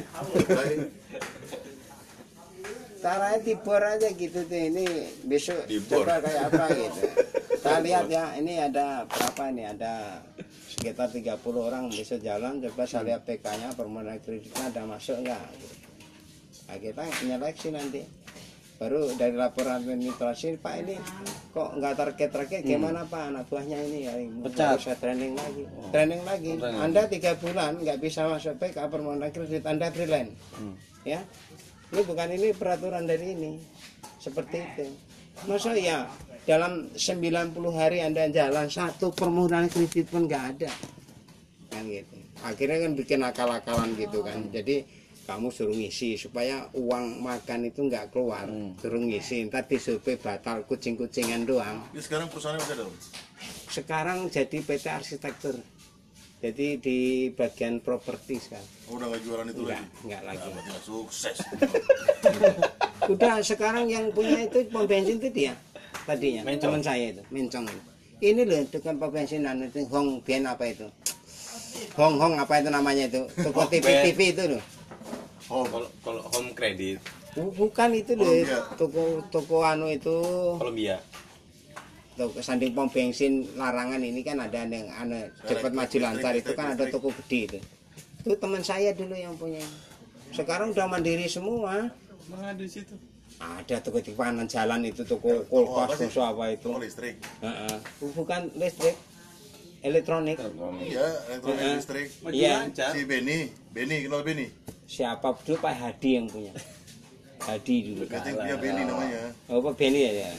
caranya 2.98 3.40
tibor 3.46 3.78
aja 3.78 4.10
gitu 4.10 4.42
tuh 4.50 4.58
ini 4.58 4.86
besok 5.24 5.70
Dibor. 5.70 6.02
coba 6.04 6.18
kayak 6.18 6.50
apa 6.50 6.66
gitu. 6.82 7.02
Kita 7.58 7.74
lihat 7.86 8.06
ya 8.10 8.26
ini 8.42 8.58
ada 8.58 9.06
berapa 9.06 9.44
ini? 9.54 9.64
Ada 9.70 9.94
sekitar 10.78 11.10
30 11.10 11.42
orang 11.58 11.90
besok 11.94 12.20
jalan 12.22 12.58
coba 12.62 12.84
saya 12.90 13.14
lihat 13.14 13.22
PK-nya 13.26 13.74
permohonan 13.74 14.18
kreditnya 14.22 14.70
ada 14.70 14.82
masuk 14.86 15.18
enggak 15.26 15.42
nah, 16.68 16.78
kita 16.78 17.04
nyeleksi 17.26 17.70
nanti. 17.72 18.02
Baru 18.78 19.10
dari 19.18 19.34
laporan 19.34 19.82
administrasi 19.82 20.62
Pak 20.62 20.76
ini 20.86 21.02
kok 21.50 21.82
nggak 21.82 21.94
target 21.98 22.30
target 22.30 22.62
gimana 22.62 23.02
Pak? 23.10 23.34
Anak 23.34 23.50
buahnya 23.50 23.74
ini 23.90 24.06
ya 24.06 24.14
Pecat. 24.46 24.78
harus 24.78 24.86
saya 24.86 24.98
training 25.02 25.34
lagi. 25.34 25.64
Training 25.90 26.22
lagi. 26.22 26.52
Anda 26.62 27.10
tiga 27.10 27.34
bulan 27.42 27.82
nggak 27.82 27.98
bisa 27.98 28.30
masuk 28.30 28.54
PK 28.62 28.78
permohonan 28.86 29.34
kredit 29.34 29.66
Anda 29.66 29.90
freelance. 29.90 30.38
Ya? 31.02 31.26
Ini 31.90 32.02
bukan 32.06 32.30
ini 32.38 32.54
peraturan 32.54 33.10
dari 33.10 33.34
ini. 33.34 33.58
Seperti 34.22 34.58
itu. 34.62 34.86
Masa 35.50 35.74
ya 35.74 36.06
dalam 36.46 36.94
90 36.94 37.58
hari 37.74 38.06
anda 38.06 38.30
jalan 38.30 38.70
satu 38.70 39.10
permohonan 39.10 39.74
kredit 39.74 40.06
pun 40.14 40.30
nggak 40.30 40.44
ada. 40.54 40.72
Kan 41.74 41.90
gitu. 41.90 42.14
Akhirnya 42.46 42.78
kan 42.86 42.92
bikin 42.94 43.20
akal-akalan 43.26 43.90
gitu 43.98 44.22
kan. 44.22 44.46
Jadi 44.54 44.86
kamu 45.28 45.52
suruh 45.52 45.76
ngisi 45.76 46.16
supaya 46.16 46.72
uang 46.72 47.20
makan 47.20 47.68
itu 47.68 47.84
nggak 47.84 48.10
keluar 48.10 48.48
suruh 48.80 49.04
ngisi 49.04 49.52
ntar 49.52 49.68
disuruh 49.68 50.00
batal 50.00 50.64
kucing-kucingan 50.64 51.44
doang 51.44 51.84
Ini 51.92 52.00
sekarang 52.00 52.32
perusahaannya 52.32 52.64
ada. 52.66 52.84
Om? 52.88 52.96
sekarang 53.68 54.18
jadi 54.32 54.58
PT 54.64 54.86
arsitektur 54.88 55.60
jadi 56.38 56.78
di 56.78 56.98
bagian 57.34 57.84
properti 57.84 58.40
sekarang 58.40 58.70
Oh, 58.88 58.96
udah 58.96 59.12
nggak 59.12 59.22
jualan 59.22 59.46
itu 59.52 59.62
enggak 59.62 59.82
lagi. 59.84 60.00
enggak 60.08 60.22
lagi 60.24 60.48
nggak 60.48 60.82
sukses. 60.82 61.38
Udah 63.14 63.40
sekarang 63.40 63.86
yang 63.88 64.10
punya 64.10 64.42
itu 64.42 64.64
pom 64.68 64.84
bensin 64.84 65.20
itu 65.20 65.30
dia 65.30 65.54
tadinya 66.04 66.48
teman 66.48 66.80
saya 66.80 67.12
itu 67.12 67.22
mencong. 67.30 67.68
Ini 68.18 68.42
loh 68.42 68.64
dengan 68.68 68.96
pom 68.98 69.10
bensinan 69.12 69.60
itu 69.64 69.84
Hong 69.92 70.24
Ben 70.24 70.44
apa 70.44 70.66
itu? 70.66 70.88
Hong 71.94 72.16
Hong 72.16 72.40
apa 72.40 72.58
itu 72.58 72.70
namanya 72.72 73.06
itu? 73.06 73.22
Toko 73.38 73.68
TV. 73.68 73.86
TV 74.08 74.20
itu 74.34 74.44
loh. 74.56 74.64
Oh, 75.48 75.64
Kalau 75.64 75.88
kalau 76.04 76.22
home 76.28 76.52
credit, 76.52 77.00
Bu- 77.32 77.54
Bukan 77.56 77.96
itu 77.96 78.18
Columbia. 78.20 78.60
toko 78.76 79.04
toko 79.32 79.64
anu 79.64 79.88
itu 79.88 80.18
Columbia. 80.60 81.00
toko 82.20 82.42
sanding 82.44 82.74
pom 82.76 82.90
bensin 82.92 83.46
larangan 83.56 84.02
ini 84.02 84.26
kan 84.28 84.42
ada 84.44 84.66
yang 84.68 84.90
anu 84.92 85.30
cepat 85.48 85.72
maju 85.72 85.98
lancar 86.04 86.34
itu 86.36 86.52
kan 86.52 86.76
ada 86.76 86.84
toko 86.92 87.14
gede 87.24 87.40
itu. 87.48 87.60
Itu 88.26 88.36
teman 88.36 88.60
saya 88.60 88.92
dulu 88.92 89.16
yang 89.16 89.38
punya. 89.40 89.64
Sekarang 90.36 90.76
udah 90.76 90.90
mandiri 90.92 91.30
semua. 91.32 91.88
Mana 92.28 92.52
ada 92.52 92.60
di 92.60 92.68
situ? 92.68 92.92
Ada 93.40 93.80
toko 93.80 94.04
di 94.04 94.12
kanan 94.12 94.50
jalan 94.50 94.84
itu 94.84 95.06
toko 95.08 95.32
oh, 95.32 95.40
apa 95.40 95.48
kulkas 95.48 95.90
sih? 95.96 96.06
musuh 96.12 96.26
apa 96.28 96.44
itu. 96.52 96.68
Oh, 96.74 96.82
listrik. 96.82 97.16
Heeh. 97.40 97.76
bukan 98.18 98.52
listrik 98.60 98.98
elektronik 99.80 100.38
Iya, 100.80 101.06
elektronik 101.30 101.60
Heeh. 101.60 101.76
listrik. 101.76 102.08
iya 102.30 102.54
Si 102.70 103.02
Benny, 103.04 103.40
Benny 103.70 103.98
kenal 104.04 104.22
Benny. 104.22 104.48
siapa 104.84 105.36
dulu 105.38 105.58
Pak 105.58 105.74
Hadi 105.74 106.10
yang 106.16 106.26
punya 106.26 106.54
Hadi 107.40 107.76
dulu 107.86 108.04
I 108.04 108.20
think 108.20 108.36
dia 108.40 108.56
Benny 108.56 108.82
namanya. 108.84 109.22
oh 109.48 109.60
Pak 109.62 109.74
Beni 109.76 110.00
ya, 110.02 110.14
ya 110.24 110.32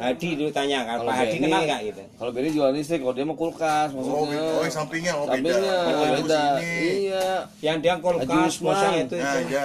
Hadi 0.00 0.28
dulu 0.32 0.48
tanya 0.50 0.84
kan 0.84 1.02
Pak 1.02 1.14
Hadi 1.14 1.36
kenal 1.38 1.60
nggak 1.62 1.80
gitu 1.86 2.02
Kalau 2.14 2.30
Benny 2.30 2.48
jual 2.50 2.70
listrik, 2.70 3.00
kalau 3.00 3.12
dia 3.12 3.24
mau 3.24 3.34
kulkas 3.34 3.90
Oh, 3.90 4.00
maksudnya. 4.22 4.40
oh, 4.40 4.62
yang 4.62 4.74
sampingnya, 4.74 5.12
oh 5.14 5.24
beda. 5.24 5.36
Sampingnya 5.50 5.76
Oh, 5.90 6.06
beda. 6.14 6.44
Iya. 6.60 7.28
yang 7.60 7.76
dia 7.78 7.94
kulkas 7.96 8.52
masa 8.60 8.86
itu 8.94 9.14
Nah, 9.14 9.34
itu 9.36 9.50
ya. 9.50 9.64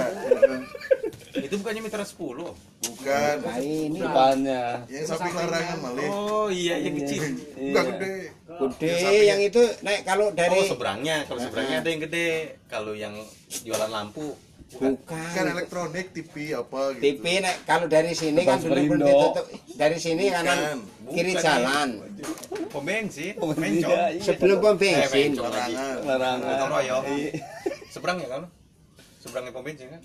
Itu 1.36 1.60
bukannya 1.60 1.82
mitra 1.84 2.02
10. 2.02 2.56
Bukan. 2.82 3.36
Nah, 3.38 3.58
ini 3.60 4.00
Depannya. 4.00 4.88
Yang 4.88 5.06
sapi 5.12 5.30
larangan 5.30 5.78
malih. 5.80 6.08
Oh 6.08 6.48
iya 6.48 6.80
yang 6.80 6.96
kecil. 6.96 7.22
Enggak 7.54 7.84
gede. 7.92 8.14
Gede 8.58 8.92
Yang 8.96 9.16
yang 9.26 9.40
itu 9.42 9.62
naik 9.82 10.02
kalau 10.04 10.26
Oh 10.26 10.32
dari 10.32 10.60
seberangnya, 10.64 11.18
kalau 11.26 11.40
seberangnya 11.40 11.78
ada 11.80 11.90
yang 11.90 12.02
gede. 12.02 12.30
Kalau 12.66 12.94
yang 12.94 13.14
jualan 13.62 13.88
lampu 13.88 14.36
Kan 14.66 14.98
bukan 14.98 15.46
elektronik, 15.48 16.10
TV 16.12 16.52
apa 16.52 16.92
gitu. 16.94 17.04
TV 17.16 17.24
naik 17.40 17.58
kalau 17.64 17.86
dari 17.86 18.12
sini 18.12 18.42
kan 18.42 18.58
Bang 18.58 18.62
benar-benar 18.66 18.90
Perindo. 18.98 19.08
ditutup 19.08 19.46
dari 19.78 19.98
sini 19.98 20.24
kanan 20.28 20.58
Bukan, 20.58 21.14
kiri 21.14 21.32
bukan. 21.32 21.44
jalan 21.46 21.90
pom 22.68 22.84
bensin, 22.84 23.34
Oh, 23.38 23.54
iya, 23.56 24.10
iya. 24.12 24.20
sebelum 24.20 24.58
pom 24.60 24.74
Eh, 24.74 24.80
bensin 24.82 25.32
lagi. 25.38 25.74
Larangan. 25.78 25.96
Larangan. 26.42 26.68
Royong. 26.68 27.04
Seberang 27.88 28.18
ya 28.20 28.28
kalau? 28.28 28.48
Seberangnya 29.16 29.52
pom 29.54 29.64
bensin 29.64 29.88
kan? 29.88 30.02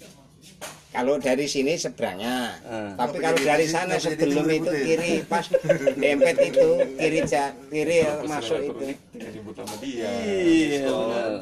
Kalau 0.91 1.15
dari 1.17 1.47
sini 1.47 1.79
seberangnya 1.79 2.59
Hmm. 2.67 2.93
tapi 2.99 3.17
Tapi 3.17 3.17
kalau 3.23 3.39
dari 3.41 3.67
sana 3.67 3.95
sebelum 3.95 4.47
itu 4.47 4.71
kiri 4.71 5.13
pas 5.25 5.47
dempet 5.95 6.37
itu 6.43 6.69
kiri 6.99 7.21
ja, 7.25 7.55
kiri 7.71 8.03
masuk 8.27 8.59
itu 8.59 8.85
Ribut 9.15 9.55
sama 9.55 9.75
dia. 9.79 10.11
Iya, 10.27 10.91
benar. 10.91 11.33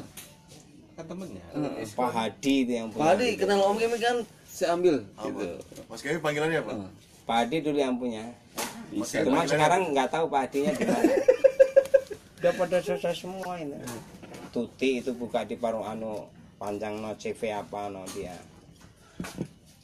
Kan 0.94 1.04
temennya. 1.06 1.44
Pak 1.94 2.10
Hadi 2.10 2.54
itu 2.62 2.72
yang 2.74 2.88
Pak 2.90 2.98
punya 2.98 3.14
Adi 3.14 3.28
kenal 3.34 3.60
Om 3.64 3.76
Kemi 3.78 3.96
kan 3.96 4.16
saya 4.44 4.74
ambil 4.74 4.96
Apa? 5.14 5.26
gitu. 5.26 5.46
Mas 5.86 6.00
Kemi 6.02 6.18
panggilannya 6.18 6.58
apa? 6.60 6.72
Pak 7.24 7.36
Hadi 7.46 7.56
dulu 7.62 7.78
yang 7.78 7.96
punya 7.96 8.24
cuma 9.22 9.44
sekarang 9.44 9.94
nggak 9.94 10.08
tahu 10.10 10.26
Pak 10.26 10.40
Hadinya 10.48 10.72
di 10.74 10.84
mana 10.84 11.12
udah 12.38 12.52
pada 12.54 12.78
selesai 12.78 13.14
semua 13.16 13.58
ini 13.58 13.78
Tuti 14.48 14.98
itu 14.98 15.12
buka 15.12 15.44
di 15.44 15.54
paruh 15.54 15.84
anu 15.84 16.24
panjang 16.56 16.98
no 16.98 17.12
CV 17.14 17.52
apa 17.52 17.86
no 17.88 18.02
dia 18.10 18.34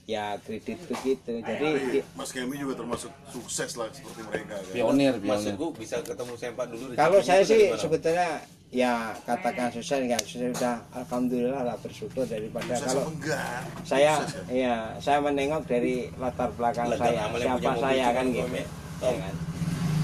ya 0.04 0.36
kredit 0.38 0.76
begitu 0.84 1.40
jadi 1.40 1.66
di- 1.90 2.04
Mas 2.12 2.28
Kemi 2.28 2.56
juga 2.56 2.76
termasuk 2.76 3.08
sukses 3.26 3.72
lah 3.72 3.88
seperti 3.88 4.20
mereka 4.22 4.60
kan. 4.60 4.68
Pionir, 4.68 5.16
pionir. 5.16 5.24
Maksudku 5.24 5.66
bisa 5.74 5.96
ketemu 6.00 6.32
sempak 6.36 6.66
dulu. 6.68 6.92
kalau 6.92 7.18
saya 7.18 7.40
sih 7.40 7.72
sebetulnya 7.72 8.44
ya 8.68 9.16
katakan 9.24 9.72
susah 9.72 10.02
nggak 10.02 10.20
susah 10.22 10.50
sudah 10.50 10.76
alhamdulillah 10.92 11.62
lah 11.62 11.76
bersyukur 11.78 12.26
daripada 12.26 12.74
Sukses 12.74 12.84
kalau 12.84 13.04
enggak? 13.08 13.62
saya 13.80 14.12
Sukses 14.18 14.34
ya? 14.34 14.44
iya 14.50 14.76
saya 14.98 15.18
menengok 15.22 15.62
dari 15.64 16.10
latar 16.18 16.50
belakang 16.52 16.86
Lah, 16.86 16.98
saya 16.98 17.22
siapa 17.32 17.70
saya 17.78 18.06
kan 18.12 18.24
gitu 18.28 18.44
ya 18.44 18.66
kan 19.14 19.34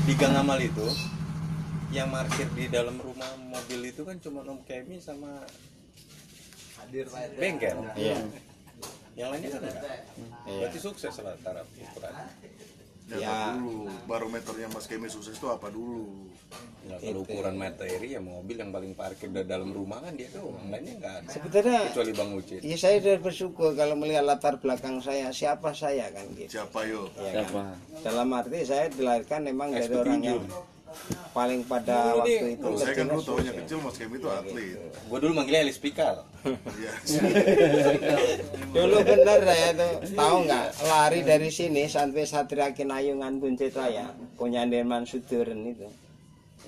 di 0.00 0.12
Gang 0.14 0.34
Amal 0.34 0.58
itu 0.58 0.86
yang 1.90 2.08
parkir 2.08 2.46
di 2.54 2.70
dalam 2.70 2.96
rumah 2.96 3.26
mobil 3.42 3.84
itu 3.84 4.00
kan 4.00 4.16
cuma 4.16 4.46
Om 4.46 4.62
Kemi 4.64 4.96
sama 4.96 5.42
bengkel. 7.36 7.76
iya 7.94 8.16
Yang 9.12 9.28
lainnya 9.28 9.50
kan 9.50 9.60
enggak. 9.62 10.00
Berarti 10.44 10.78
sukses 10.78 11.14
lah 11.18 11.34
taraf 11.40 11.66
ukuran. 11.72 12.14
Ya, 13.10 13.18
Ya. 13.18 13.38
dulu 13.52 13.90
barometernya 14.06 14.70
Mas 14.70 14.86
Kemi 14.86 15.06
sukses 15.06 15.34
itu 15.34 15.46
apa 15.46 15.66
dulu? 15.66 16.30
Ya, 16.80 16.94
kalau 16.96 17.20
ukuran 17.20 17.54
materi 17.54 18.06
ya 18.08 18.18
mobil 18.18 18.54
yang 18.54 18.70
paling 18.70 18.94
parkir 18.94 19.26
di 19.28 19.42
dalam 19.42 19.70
rumah 19.70 19.98
kan 19.98 20.14
dia 20.14 20.30
tuh 20.30 20.46
yang 20.48 20.70
lainnya 20.70 20.94
enggak 20.96 21.14
ada. 21.16 21.28
sebetulnya 21.28 21.78
Kecuali 21.86 22.12
Bang 22.12 22.30
Ucit. 22.32 22.60
ya 22.60 22.76
saya 22.76 22.96
sudah 22.98 23.18
bersyukur 23.20 23.70
kalau 23.74 23.94
melihat 23.94 24.22
latar 24.22 24.56
belakang 24.56 24.98
saya 24.98 25.30
siapa 25.30 25.70
saya 25.72 26.06
kan 26.08 26.22
gitu 26.32 26.54
Siapa 26.56 26.78
yo? 26.84 27.10
ya 27.20 27.42
Siapa? 27.42 27.62
kan? 27.66 27.76
dalam 28.00 28.28
arti 28.32 28.58
saya 28.62 28.86
dilahirkan 28.88 29.40
memang 29.44 29.68
dari 29.70 29.90
orang 29.92 30.20
yang 30.24 30.40
paling 31.30 31.62
pada 31.64 32.14
Dulu 32.14 32.18
waktu 32.26 32.46
itu 32.58 32.64
Kalau 32.66 32.78
saya 32.78 32.94
kan 32.98 33.06
dulu 33.06 33.22
tahunya 33.22 33.52
kecil 33.62 33.78
Mas 33.80 33.96
Kemi 33.96 34.16
itu 34.18 34.28
atlet. 34.28 34.78
Gua 35.06 35.18
dulu 35.22 35.32
manggilnya 35.38 35.62
Elis 35.62 35.78
Pikal. 35.78 36.16
Iya. 36.42 36.92
dulu 38.76 38.96
bener 39.04 39.38
saya 39.44 39.68
tuh 39.76 39.92
tahu 40.16 40.36
nggak 40.48 40.66
lari 40.88 41.20
dari 41.22 41.50
sini 41.52 41.84
sampai 41.86 42.24
Satria 42.26 42.72
Kinayungan 42.72 43.38
Buncit 43.38 43.76
Raya 43.76 44.10
punya 44.40 44.64
Derman 44.64 45.04
Suduren 45.04 45.62
itu 45.68 45.86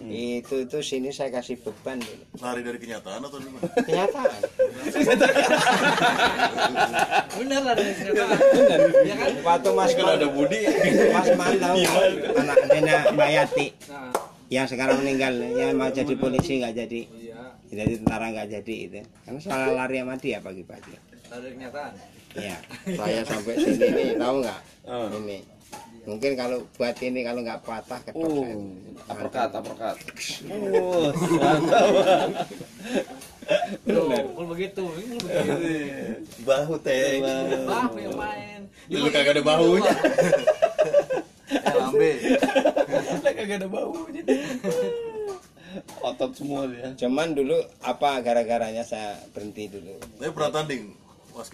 itu 0.02 0.66
itu 0.66 0.78
sini 0.82 1.10
saya 1.10 1.30
kasih 1.30 1.58
beban 1.62 1.98
dulu 2.00 2.24
Lari 2.42 2.62
dari 2.66 2.78
kenyataan 2.80 3.22
atau 3.22 3.38
gimana? 3.38 3.66
kenyataan 3.86 4.40
Bener 7.38 7.60
lah 7.62 7.74
dari 7.74 7.92
kenyataan. 7.94 8.38
Ya 9.06 9.14
kan? 9.14 9.30
waktu 9.42 9.70
mas 9.72 9.92
Kalau 9.94 10.12
ada 10.18 10.26
Budi 10.26 10.60
mas 11.12 11.28
mantau 11.38 11.74
anak 12.34 12.56
adanya 12.66 12.96
Mbak 13.14 13.28
Yati 13.30 13.66
Nah, 13.88 14.10
yang 14.48 14.66
sekarang 14.68 15.00
meninggal 15.00 15.32
yang 15.54 15.72
mau 15.78 15.88
jadi 15.88 16.12
polisi 16.12 16.60
nggak 16.60 16.74
jadi 16.76 17.00
iya. 17.08 17.40
jadi 17.72 17.92
tentara 18.04 18.28
nggak 18.28 18.48
jadi 18.52 18.74
itu 18.84 19.00
karena 19.24 19.40
salah 19.40 19.72
lari 19.72 19.96
sama 20.04 20.14
dia 20.20 20.38
pagi-pagi 20.44 20.92
Dari 21.32 21.48
kenyataan. 21.56 21.92
Iya, 22.32 22.56
saya 23.00 23.20
sampai 23.24 23.54
sini 23.56 23.88
nih, 23.88 24.08
tahu 24.20 24.44
nggak? 24.44 24.60
Ini. 25.20 25.38
Mungkin 26.02 26.34
kalau 26.34 26.66
buat 26.74 26.98
ini 26.98 27.22
kalau 27.22 27.46
nggak 27.46 27.62
patah 27.62 28.00
ketok 28.02 28.26
Oh, 28.26 28.42
saya. 28.42 28.56
uppercut, 29.06 29.50
uppercut. 29.54 29.96
Oh, 30.50 31.14
kalau 34.34 34.48
begitu, 34.50 34.82
ini 34.98 35.14
kalau 35.14 35.56
begitu. 35.58 36.42
bahu 36.42 36.74
teh. 36.82 37.22
Bah, 37.22 37.86
yang 37.94 38.18
main. 38.18 38.60
Dulu 38.90 39.06
kagak 39.10 39.38
ada 39.38 39.42
bahunya. 39.42 39.92
Lambe. 41.70 42.12
Lah 43.22 43.32
kagak 43.32 43.56
ada 43.62 43.68
bahunya. 43.70 44.22
Otot 46.02 46.30
semua 46.34 46.66
dia. 46.66 46.92
Cuman 46.98 47.32
dulu 47.32 47.56
apa 47.80 48.18
gara-garanya 48.20 48.82
saya 48.82 49.22
berhenti 49.30 49.70
dulu. 49.70 49.96
Tapi 50.18 50.30
pernah 50.30 50.50
tanding. 50.50 50.92
Mas 51.32 51.48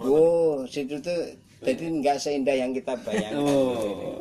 Oh, 0.00 0.64
situ 0.66 0.98
tuh 0.98 1.36
jadi 1.62 1.84
nggak 2.02 2.18
seindah 2.18 2.56
yang 2.58 2.74
kita 2.74 2.98
bayangkan. 3.06 3.42
Oh. 3.42 4.18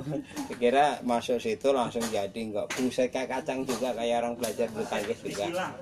Kira 0.62 1.02
masuk 1.02 1.42
situ 1.42 1.74
langsung 1.74 2.06
jadi 2.14 2.38
nggak 2.38 2.78
buset 2.78 3.10
kayak 3.10 3.30
kacang 3.42 3.66
juga 3.66 3.92
kayak 3.98 4.22
orang 4.22 4.34
belajar 4.38 4.70
bulu 4.70 4.86
tangkis 4.86 5.20
juga. 5.26 5.74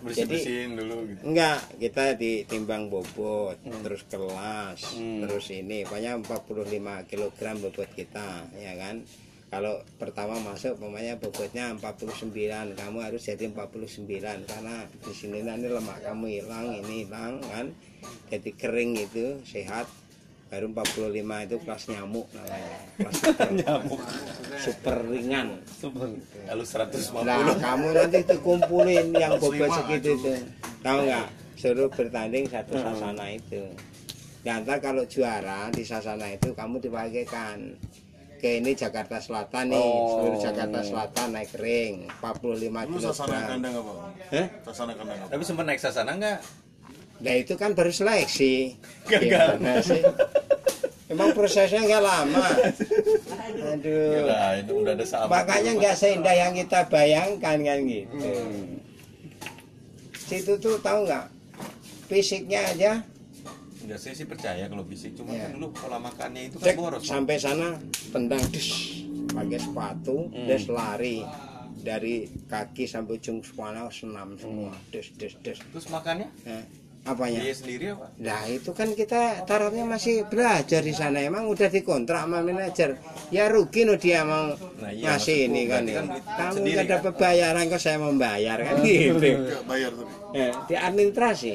Bersih-bersihin 0.00 0.80
dulu 0.80 1.12
gitu. 1.12 1.20
Enggak, 1.28 1.60
kita 1.76 2.16
ditimbang 2.16 2.88
bobot, 2.88 3.60
terus 3.84 4.00
kelas, 4.08 4.96
terus 4.96 5.46
ini, 5.52 5.84
pokoknya 5.84 6.16
45 6.24 7.04
kg 7.04 7.38
bobot 7.60 7.90
kita, 7.92 8.48
ya 8.56 8.72
kan? 8.80 9.04
Kalau 9.52 9.84
pertama 10.00 10.40
masuk, 10.40 10.80
pokoknya 10.80 11.20
bobotnya 11.20 11.76
49, 11.76 12.80
kamu 12.80 12.98
harus 13.04 13.28
jadi 13.28 13.52
49 13.52 14.48
karena 14.48 14.88
di 14.88 15.12
sini 15.12 15.44
nanti 15.44 15.68
lemak 15.68 16.00
kamu 16.00 16.24
hilang, 16.32 16.80
ini 16.80 17.04
hilang 17.04 17.44
kan, 17.44 17.68
jadi 18.32 18.50
kering 18.56 18.96
itu 18.96 19.36
sehat. 19.44 19.84
Baru 20.50 20.66
45 20.68 21.14
itu 21.46 21.56
kelas 21.62 21.82
nyamuk 21.86 22.26
namanya, 22.34 22.78
kelas 22.98 23.14
super, 23.22 23.48
nyamuk, 23.54 24.00
super 24.58 24.96
ringan. 25.06 25.48
Super. 25.70 26.10
Kalau 26.42 26.64
150 26.66 27.22
Nah, 27.22 27.54
kamu 27.54 27.86
nanti 27.94 28.18
tuh 28.26 28.38
kumpulin 28.42 29.14
yang 29.14 29.38
bobot 29.38 29.70
segitu 29.70 30.18
tuh. 30.18 30.38
Tahu 30.82 30.98
nggak? 31.06 31.26
Suruh 31.54 31.86
bertanding 31.86 32.50
satu 32.50 32.74
sasana 32.74 33.30
itu. 33.30 33.62
Nanti 34.42 34.74
kalau 34.80 35.06
juara 35.06 35.70
di 35.70 35.86
sasana 35.86 36.26
itu 36.28 36.50
kamu 36.50 36.82
dipakaikan 36.82 37.78
ke 38.40 38.58
ini 38.58 38.72
Jakarta 38.72 39.20
Selatan 39.20 39.68
nih, 39.68 39.78
Oh. 39.78 40.18
seluruh 40.18 40.38
Jakarta 40.40 40.80
Selatan 40.80 41.28
naik 41.30 41.52
ring 41.60 42.08
45 42.18 42.88
Dulu 42.90 42.98
sasana 42.98 43.36
kg. 43.36 43.48
kandang 43.54 43.74
apa? 43.76 43.92
Hah? 44.34 44.46
Sasana 44.66 44.92
kandang 44.96 45.18
apa? 45.20 45.30
Tapi 45.30 45.42
sempat 45.44 45.64
naik 45.64 45.78
sasana 45.78 46.12
enggak? 46.16 46.40
Nah 47.20 47.34
itu 47.36 47.52
kan 47.54 47.72
baru 47.72 47.88
seleksi. 47.88 48.76
Gimana 49.06 49.80
sih? 49.80 50.00
Emang 51.06 51.34
prosesnya 51.34 51.82
nggak 51.82 52.00
lama. 52.00 52.46
Aduh. 53.74 54.24
Gila, 54.24 54.42
itu 54.56 54.72
udah 54.72 54.92
ada 54.94 55.04
sahabat. 55.04 55.32
Makanya 55.42 55.70
nggak 55.76 55.96
seindah 55.96 56.32
yang 56.32 56.52
kita 56.54 56.86
bayangkan 56.86 57.58
kan 57.58 57.78
gitu. 57.82 58.30
Situ 60.14 60.52
tuh 60.56 60.78
tahu 60.78 61.04
nggak? 61.04 61.26
Fisiknya 62.06 62.60
aja, 62.66 62.92
Enggak 63.80 63.98
saya 63.98 64.14
sih 64.14 64.26
percaya 64.26 64.64
kalau 64.66 64.84
fisik 64.84 65.14
cuma 65.14 65.32
Iya. 65.32 65.50
kan 65.50 65.56
dulu 65.56 65.68
pola 65.72 65.98
makannya 65.98 66.42
itu 66.46 66.56
kan 66.58 66.66
cek 66.68 66.76
boros. 66.78 67.02
sampai 67.02 67.36
sana 67.38 67.74
tendang 68.10 68.42
des, 68.50 68.68
pakai 69.26 69.58
sepatu, 69.58 70.16
des 70.46 70.62
lari 70.68 71.26
dari 71.80 72.28
kaki 72.46 72.84
sampai 72.84 73.16
ujung 73.16 73.40
kepala 73.40 73.88
senam 73.90 74.36
semua, 74.36 74.70
des 74.90 75.10
des 75.16 75.32
des. 75.42 75.58
Terus 75.58 75.86
makannya 75.88 76.28
Eh, 76.44 76.62
apanya? 77.02 77.40
dia 77.40 77.52
sendiri 77.52 77.84
apa? 77.90 78.06
Nah 78.16 78.42
itu 78.46 78.70
kan 78.70 78.92
kita 78.92 79.20
tarafnya 79.42 79.84
masih 79.84 80.24
belajar 80.24 80.80
di 80.80 80.92
sana 80.92 81.18
emang 81.18 81.46
udah 81.46 81.66
dikontrak 81.66 82.20
sama 82.20 82.40
manajer 82.40 83.00
ya 83.28 83.46
rugi 83.46 83.82
no 83.82 83.96
dia 83.96 84.20
mau 84.22 84.52
Nah, 84.76 84.88
iya, 84.88 85.12
ngasih 85.12 85.38
maksudku 85.42 85.50
ini 85.50 85.62
kan, 85.66 85.82
ya. 85.82 85.94
kan 85.94 86.06
kamu 86.30 86.52
sendiri, 86.54 86.74
nggak 86.74 86.86
kan? 86.86 86.94
dapat 86.94 87.12
bayaran 87.14 87.64
kok 87.66 87.78
saya 87.78 87.98
membayar 87.98 88.58
kan 88.58 88.74
gitu 88.80 89.26
Enggak 89.30 89.62
bayar 89.64 89.90
tapi. 89.92 90.12
ya, 90.32 90.48
di 90.62 90.74
administrasi 90.76 91.52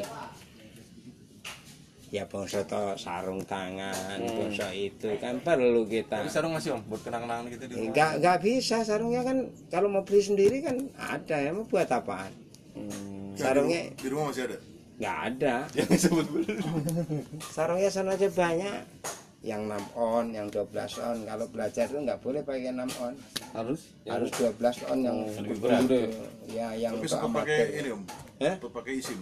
ya 2.08 2.24
bangsa 2.24 2.64
to 2.64 2.96
sarung 2.96 3.44
tangan 3.44 4.20
bangsa 4.22 4.72
itu 4.72 5.10
kan 5.18 5.36
perlu 5.38 5.84
kita 5.84 6.16
Tapi 6.18 6.32
sarung 6.32 6.54
masih 6.54 6.72
om 6.72 6.82
buat 6.86 7.02
kenang-kenangan 7.02 7.44
gitu 7.50 7.64
di 7.66 7.74
nggak 7.92 8.12
nggak 8.18 8.38
bisa 8.40 8.78
sarungnya 8.82 9.22
kan 9.22 9.38
kalau 9.68 9.92
mau 9.92 10.02
beli 10.02 10.22
sendiri 10.22 10.58
kan 10.60 10.80
ada 10.96 11.36
ya 11.36 11.52
mau 11.52 11.66
buat 11.66 11.86
apaan 11.86 12.32
di 12.72 13.36
sarungnya 13.36 13.82
ru- 13.86 14.00
di 14.00 14.08
rumah 14.08 14.26
masih 14.32 14.44
ada. 14.48 14.58
Nggak 15.00 15.18
ada. 15.32 15.56
Yang 15.76 15.90
disebut 16.00 16.26
sarung 17.52 17.80
hiasan 17.80 18.12
aja 18.12 18.28
banyak. 18.32 18.80
Yang 19.46 19.62
6 19.94 19.94
on 19.94 20.26
yang 20.34 20.48
12 20.50 21.06
on. 21.06 21.18
Kalau 21.30 21.46
belajar 21.54 21.86
itu 21.86 22.00
nggak 22.02 22.20
boleh 22.26 22.42
pakai 22.42 22.74
6 22.74 22.82
on. 23.04 23.14
Harus? 23.54 23.82
harus 24.10 24.30
12 24.36 24.90
on 24.90 25.00
yang 25.06 25.18
lebih 25.30 25.58
berat. 25.62 25.86
ya 26.50 26.68
yang 26.74 26.98
tapi 26.98 27.06
untuk 27.06 27.14
sempat 27.14 27.46
pakai 27.46 27.60
ini 27.78 27.90
om. 27.94 28.04
Sempat 28.42 28.72
pakai 28.74 28.94
isim. 28.98 29.20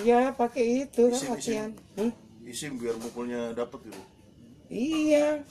Ya 0.00 0.20
pakai 0.32 0.64
itu 0.86 1.02
kan 1.12 1.18
Isim, 1.18 1.36
isim. 1.36 1.70
Hmm? 1.98 2.12
isim 2.46 2.72
biar 2.80 2.96
mukulnya 2.98 3.52
dapet 3.52 3.90
gitu. 3.90 4.02
Iya 4.70 5.42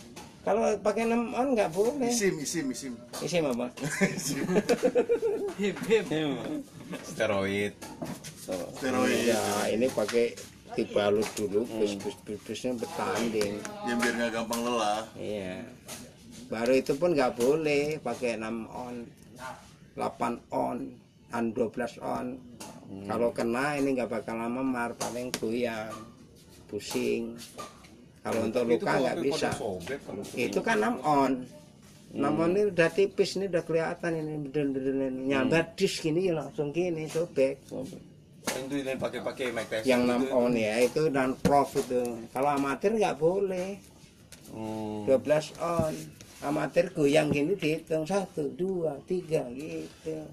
kalau 0.48 0.64
pakai 0.80 1.04
6 1.06 1.36
on 1.36 1.48
nggak 1.54 1.72
boleh. 1.76 2.10
Isim 2.10 2.40
isim 2.40 2.66
isim. 2.72 2.94
Isi 3.20 3.44
apa? 3.44 3.68
Isim. 4.08 4.48
Hip 5.60 5.78
hip. 5.86 6.06
Steroid. 7.06 7.76
Steroid. 8.80 9.30
Ya 9.30 9.44
ini 9.70 9.92
pakai 9.92 10.34
dibalut 10.78 11.28
dulu 11.36 11.66
bis 11.82 12.00
bis 12.00 12.16
bis 12.24 12.40
bisnya 12.46 12.72
bertanding. 12.78 13.60
Yang 13.84 13.98
biar 14.00 14.14
nggak 14.16 14.32
gampang 14.32 14.60
lelah. 14.64 15.04
Iya. 15.20 15.66
Baru 16.50 16.74
itu 16.74 16.98
pun 16.98 17.14
nggak 17.14 17.38
boleh 17.38 18.02
pakai 18.02 18.40
6 18.40 18.66
on, 18.74 18.96
8 19.94 20.40
on, 20.50 20.78
an 21.30 21.46
12 21.54 22.02
on. 22.02 22.42
Kalau 23.06 23.30
kena 23.30 23.78
ini 23.78 23.94
nggak 23.94 24.10
bakal 24.10 24.34
lama 24.34 24.66
memar, 24.66 24.98
paling 24.98 25.30
goyang, 25.38 25.94
pusing. 26.66 27.38
Kalau 28.20 28.40
untuk 28.46 28.64
luka 28.68 28.92
nggak 29.00 29.18
bisa. 29.24 29.50
Itu 30.36 30.60
kan 30.60 30.78
6 30.84 31.00
on. 31.04 31.32
6 32.10 32.26
on 32.26 32.50
ini 32.58 32.62
udah 32.74 32.90
tipis 32.90 33.38
ini 33.38 33.46
udah 33.48 33.64
kelihatan 33.64 34.12
ini 34.18 34.34
bener-bener 34.50 35.14
nyambat 35.14 35.78
dis 35.78 36.02
gini 36.02 36.34
langsung 36.34 36.74
gini 36.74 37.06
sobek. 37.08 37.62
itu 38.50 38.82
yang 38.82 38.98
pakai-pakai 38.98 39.54
Mike 39.54 39.70
Tyson 39.70 39.86
Yang 39.86 40.02
gitu. 40.26 40.34
6 40.34 40.42
on 40.42 40.52
ya 40.58 40.74
itu 40.82 41.02
dan 41.14 41.30
prof 41.38 41.70
itu. 41.78 42.02
Kalau 42.34 42.50
amatir 42.58 42.98
nggak 42.98 43.16
boleh. 43.22 43.78
Hmm. 44.50 45.06
12 45.06 45.54
on 45.62 45.94
amatir 46.40 46.88
goyang 46.96 47.28
gini 47.36 47.52
dihitung 47.60 48.08
satu 48.08 48.48
dua 48.56 48.96
tiga 49.04 49.44
gitu 49.52 50.24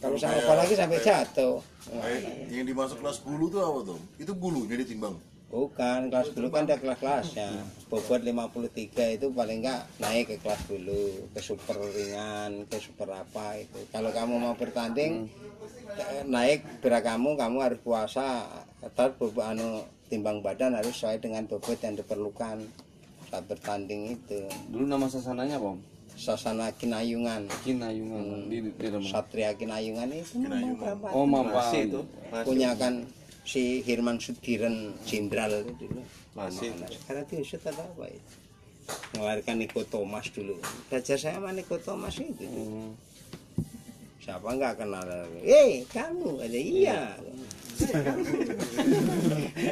kalau 0.00 0.16
saya 0.16 0.40
apalagi 0.40 0.72
sampai 0.78 1.00
jatuh 1.02 1.60
Kayak 1.88 2.52
yang 2.52 2.68
dimasuk 2.68 3.00
kelas 3.00 3.20
bulu 3.24 3.48
tuh 3.48 3.60
apa 3.64 3.80
tuh 3.92 4.00
itu 4.20 4.32
bulunya 4.32 4.76
ditimbang 4.80 5.16
bukan 5.48 6.12
kelas 6.12 6.36
dulu 6.36 6.52
kan 6.52 6.68
ada 6.68 6.76
kelas-kelasnya 6.76 7.64
bobot 7.88 8.20
53 8.20 9.16
itu 9.16 9.26
paling 9.32 9.64
enggak 9.64 9.88
naik 9.96 10.28
ke 10.28 10.36
kelas 10.44 10.60
dulu 10.68 11.24
ke 11.32 11.40
super 11.40 11.80
ringan 11.80 12.68
ke 12.68 12.76
super 12.76 13.08
apa 13.16 13.56
itu 13.56 13.80
kalau 13.88 14.12
kamu 14.12 14.36
mau 14.36 14.52
bertanding 14.60 15.24
naik 16.28 16.60
berat 16.84 17.00
kamu 17.00 17.32
kamu 17.40 17.64
harus 17.64 17.80
puasa 17.80 18.44
atau 18.84 19.08
bobot 19.16 19.40
anu 19.40 19.88
timbang 20.12 20.44
badan 20.44 20.76
harus 20.76 20.92
sesuai 20.92 21.24
dengan 21.24 21.48
bobot 21.48 21.80
yang 21.80 21.96
diperlukan 21.96 22.68
saat 23.28 23.44
bertanding 23.44 24.16
itu 24.16 24.48
Dulu 24.72 24.88
nama 24.88 25.04
sasananya 25.04 25.60
apa? 25.60 25.76
Om? 25.76 25.80
Sasana 26.18 26.66
Kinayungan 26.74 27.46
Kinayungan 27.62 28.50
di 28.50 28.58
di 28.74 28.88
dalam. 28.90 29.06
Satria 29.06 29.54
Kinayungan 29.54 30.10
itu 30.10 30.42
berapa? 30.74 31.06
Oh, 31.14 31.22
Mampang. 31.22 31.54
masih 31.54 31.82
itu 31.86 32.00
punya 32.42 32.74
kan 32.74 33.06
si 33.48 33.80
Hirman 33.80 34.20
Sudiran 34.20 34.92
Jenderal 35.08 35.64
itu 35.64 35.72
dulu. 35.88 36.04
Masih. 36.36 36.68
Mana? 36.76 36.92
sekarang 36.92 37.24
diusut 37.32 37.64
atau 37.64 37.80
apa 37.80 38.04
itu? 38.12 38.32
Mengeluarkan 39.16 39.56
Niko 39.56 39.80
Thomas 39.88 40.28
dulu. 40.28 40.60
Belajar 40.92 41.16
saya 41.16 41.40
sama 41.40 41.56
Niko 41.56 41.80
Thomas 41.80 42.12
itu 42.20 42.44
Hmm. 42.44 42.92
siapa 44.20 44.44
nggak 44.52 44.84
kenal? 44.84 45.08
Eh 45.40 45.88
kamu. 45.88 46.44
Ada 46.44 46.58
iya. 46.60 47.00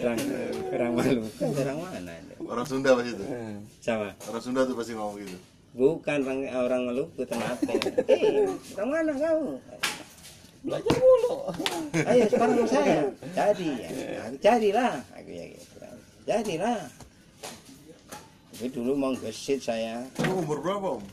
Orang 0.01 0.19
orang 0.73 0.93
malu. 0.97 1.23
Orang 1.45 1.79
mana 1.85 2.13
itu? 2.17 2.33
orang 2.47 2.63
Sunda 2.65 2.95
pasti 2.95 3.11
itu 3.11 3.25
sama 3.83 4.15
orang 4.31 4.43
Sunda 4.43 4.61
tuh 4.63 4.77
pasti 4.79 4.93
ngomong 4.95 5.19
gitu. 5.19 5.39
Bukan 5.77 6.19
orang 6.25 6.41
orang 6.55 6.83
Maluku 6.89 7.27
Ternate 7.27 7.75
eh 8.09 8.47
orang 8.79 8.89
mana 8.89 9.13
kamu 9.13 9.53
Belajar 10.67 10.97
mulu. 10.99 11.35
ayo 11.95 12.25
sekarang 12.27 12.67
saya 12.67 13.07
jadi 13.33 13.69
ya. 13.79 13.89
jadilah 14.43 14.93
aku 15.15 15.31
ya 15.31 15.45
gitu 15.55 15.75
jadilah 16.27 16.81
tapi 18.57 18.67
dulu 18.73 18.93
mau 18.99 19.13
gesit 19.15 19.63
saya 19.63 20.03
Lu 20.27 20.43
umur 20.43 20.59
berapa 20.65 20.99
om 20.99 21.05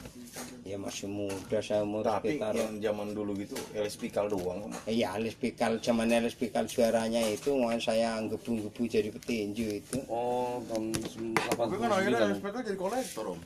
ya 0.64 0.80
masih 0.80 1.12
muda 1.12 1.60
saya 1.60 1.84
umur 1.84 2.08
tapi 2.08 2.40
sekitar 2.40 2.56
yang 2.56 2.80
zaman 2.80 3.12
dulu 3.12 3.36
gitu 3.36 3.54
LS 3.76 4.00
Pikal 4.00 4.32
doang 4.32 4.72
Om. 4.72 4.74
Iya, 4.88 5.20
Alis 5.20 5.36
Pikal, 5.36 5.84
zaman 5.84 6.08
Alis 6.10 6.40
Pikal 6.40 6.72
juaranya 6.72 7.20
itu, 7.28 7.52
mau 7.52 7.76
saya 7.84 8.16
gebu-gebu 8.24 8.82
jadi 8.88 9.12
petinju 9.12 9.84
itu. 9.84 10.00
Oh, 10.08 10.64
tahun 10.72 10.96
tapi 11.36 11.76
kan 11.78 11.90
akhirnya 11.92 12.32
89. 12.32 12.40
SPK 12.40 12.56
jadi 12.64 12.78
kolektor 12.80 13.26
om 13.36 13.40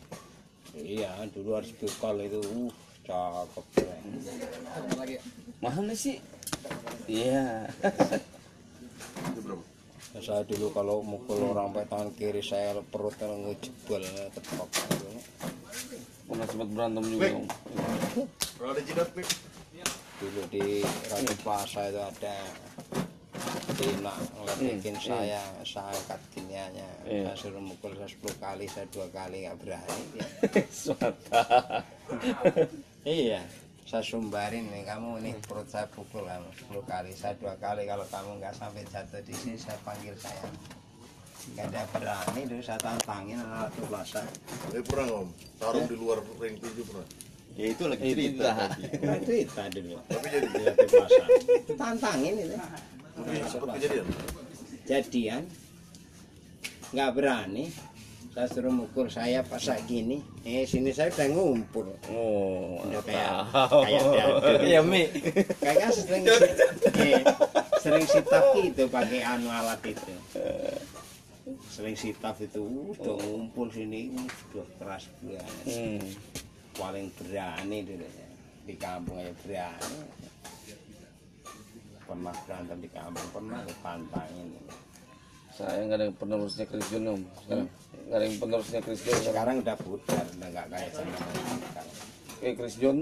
Iya, 0.77 1.11
dulu 1.33 1.57
Alis 1.57 1.73
Pikal 1.73 2.21
itu, 2.21 2.37
uh, 2.37 2.69
cakep. 3.07 3.65
ya. 3.79 5.19
Mana 5.63 5.93
sih? 5.95 6.19
Iya. 7.07 7.71
Ya, 10.15 10.19
saya 10.23 10.41
dulu 10.43 10.73
kalau 10.73 11.05
mukul 11.05 11.39
orang 11.53 11.71
pakai 11.71 11.87
tangan 11.87 12.09
kiri 12.17 12.41
saya 12.43 12.75
perut 12.91 13.15
ngejebol 13.15 14.03
ketok. 14.35 14.69
gitu. 14.91 15.07
Pernah 16.27 16.45
sempat 16.51 16.67
berantem 16.73 17.03
juga. 17.07 17.27
Om. 17.31 17.47
kalau 18.59 18.71
ada 18.75 18.81
jidat 18.83 19.09
pik 19.15 19.27
Dulu 20.17 20.41
di 20.49 20.81
Ratu 20.81 21.33
Plaza 21.45 21.93
itu 21.93 22.01
ada 22.01 22.35
Tina 23.77 24.09
ngeledekin 24.33 24.97
saya, 24.97 25.37
saya 25.61 25.93
angkat 25.93 26.17
giniannya, 26.33 26.89
Iya. 27.05 27.29
saya 27.29 27.37
suruh 27.37 27.61
mukul 27.61 27.93
saya 27.93 28.09
10 28.09 28.33
kali, 28.41 28.65
saya 28.65 28.89
dua 28.89 29.05
kali 29.13 29.45
nggak 29.45 29.57
berani. 29.61 30.01
dia. 30.17 30.25
Iya, 33.07 33.39
saya 33.87 34.03
sumbarin 34.03 34.67
nih 34.67 34.83
kamu 34.83 35.23
nih 35.23 35.39
perut 35.47 35.63
saya 35.71 35.87
pukul 35.87 36.27
kamu 36.27 36.51
10 36.75 36.91
kali, 36.91 37.15
saya 37.15 37.39
dua 37.39 37.55
kali 37.55 37.87
kalau 37.87 38.03
kamu 38.03 38.35
nggak 38.43 38.51
sampai 38.51 38.83
jatuh 38.83 39.23
di 39.23 39.31
sini 39.31 39.55
saya 39.55 39.79
panggil 39.87 40.11
saya. 40.19 40.43
Nggak 41.55 41.71
ada 41.71 41.81
berani 41.95 42.41
dulu 42.51 42.59
saya 42.59 42.75
tantangin 42.83 43.39
anak 43.39 43.71
Ratu 43.71 43.81
Plaza. 43.87 44.27
tapi 44.67 44.83
pernah 44.83 45.23
om 45.23 45.31
tarung 45.55 45.87
di 45.87 45.95
luar 45.95 46.19
ring 46.35 46.59
tinju 46.59 46.83
pernah 46.83 47.07
ya 47.55 47.65
itu 47.71 47.83
lagi 47.87 48.03
Itu 48.03 48.11
cerita. 48.11 48.51
Kan 48.99 49.19
cerita 49.31 49.61
dulu 49.71 49.95
tapi 50.11 50.27
jadi. 50.27 50.63
Tantangin 51.79 52.33
itu. 52.43 52.57
sempat 53.47 53.69
kejadian 53.79 54.05
Jadian 54.83 55.43
nggak 56.91 57.09
berani. 57.15 57.71
Saya 58.37 58.53
suruh 58.53 58.69
mukul 58.69 59.09
saya 59.09 59.41
pas 59.41 59.57
kayak 59.57 59.89
gini. 59.89 60.21
Eh 60.45 60.61
sini 60.61 60.93
saya 60.93 61.09
udah 61.09 61.25
ngumpul. 61.33 61.89
Oh, 62.13 62.77
Udah 62.85 63.01
kayak 63.01 63.49
kayak. 63.49 64.01
Iya, 64.69 64.79
Mi. 64.85 65.09
Kayaknya 65.57 65.89
sering 65.89 66.23
eh, 66.29 67.17
sering 67.81 68.05
sitap 68.05 68.53
gitu 68.61 68.85
pakai 68.93 69.25
anu 69.25 69.49
alat 69.49 69.81
itu. 69.89 70.13
Sering 71.65 71.97
sitap 71.97 72.37
itu 72.37 72.61
udah 72.93 73.17
ngumpul 73.25 73.73
sini 73.73 74.13
udah 74.53 74.69
keras 74.77 75.09
banget. 75.25 75.41
Hmm. 75.65 76.05
Paling 76.77 77.09
berani 77.17 77.89
dulu 77.89 78.05
ya. 78.05 78.29
di 78.69 78.75
kampung 78.77 79.17
ya 79.17 79.33
berani. 79.41 79.97
Pernah 82.05 82.37
berantem 82.45 82.77
di 82.85 82.89
kampung 82.93 83.27
pernah 83.33 83.65
ditantangin. 83.65 84.61
Saya 85.57 85.81
nggak 85.83 85.97
ada 85.97 86.05
yang 86.05 86.17
penerusnya 86.17 86.65
Chris 86.69 86.87
John 86.87 87.05
om. 87.09 87.21
Sekarang 87.41 87.67
nggak 88.07 88.17
ada 88.17 88.25
yang 88.25 88.37
penerusnya 88.37 88.79
Chris 88.79 89.01
John. 89.01 89.19
Sekarang 89.25 89.55
udah 89.59 89.75
pudar, 89.81 90.25
udah 90.37 90.47
nggak 90.53 90.67
kayak 90.69 90.89
sekarang. 90.93 91.31
kayak 92.37 92.55
Chris 92.61 92.75
John 92.77 92.97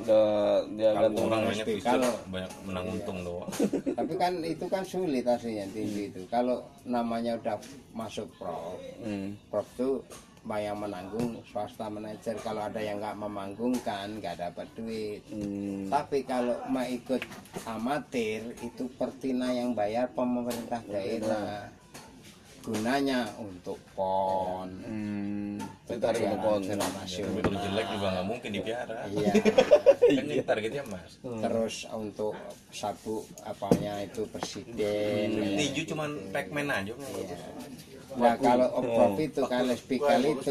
udah 0.00 0.24
dia 0.72 0.90
Kalau 0.96 1.02
gantung 1.12 1.26
orang 1.28 1.42
banyak 1.44 1.66
Pikal, 1.68 2.00
banyak 2.32 2.52
menang 2.64 2.86
untung 2.88 3.18
doang 3.20 3.50
tapi 4.00 4.12
kan 4.16 4.32
itu 4.40 4.64
kan 4.64 4.80
sulit 4.80 5.28
aslinya 5.28 5.68
tinju 5.68 6.02
itu. 6.08 6.20
Kalau 6.32 6.64
namanya 6.88 7.36
udah 7.36 7.60
masuk 7.92 8.24
pro, 8.40 8.80
Hmm. 9.04 9.36
Prof 9.52 9.68
tuh 9.76 10.00
yang 10.48 10.80
menanggung 10.80 11.36
swasta 11.44 11.92
manajer 11.92 12.32
kalau 12.40 12.64
ada 12.64 12.80
yang 12.80 12.96
nggak 12.96 13.20
memanggungkan 13.20 14.16
nggak 14.16 14.40
dapat 14.40 14.64
duit 14.72 15.20
Hmm. 15.28 15.92
tapi 15.92 16.24
kalau 16.24 16.56
mau 16.72 16.88
ikut 16.88 17.20
amatir 17.68 18.56
itu 18.64 18.88
pertina 18.96 19.52
yang 19.52 19.76
bayar 19.76 20.08
pemerintah 20.08 20.80
daerah 20.88 21.68
gunanya 22.68 23.20
untuk 23.40 23.80
pon. 23.96 24.68
Hmm. 24.84 25.56
Ditarik 25.88 26.20
ke 26.20 26.36
pohon. 26.36 26.60
nasional. 26.68 27.32
Betul 27.40 27.54
jelek 27.56 27.86
juga 27.96 28.06
nggak 28.12 28.26
mungkin 28.28 28.50
dipiara. 28.52 28.98
Iya. 29.08 29.32
Kan 30.08 30.24
ini 30.28 30.44
targetnya 30.44 30.82
mas. 30.84 31.16
Terus 31.20 31.76
untuk 31.88 32.36
sabu 32.68 33.24
apanya 33.48 34.04
itu 34.04 34.28
presiden. 34.28 35.56
Tinju 35.56 35.82
cuman 35.88 36.10
Pac-Man 36.28 36.68
aja 36.68 36.92
Nah 38.18 38.34
kalau 38.40 38.68
prof 38.80 39.16
itu 39.20 39.42
kalau 39.44 39.74
spikal 39.76 40.20
itu 40.24 40.50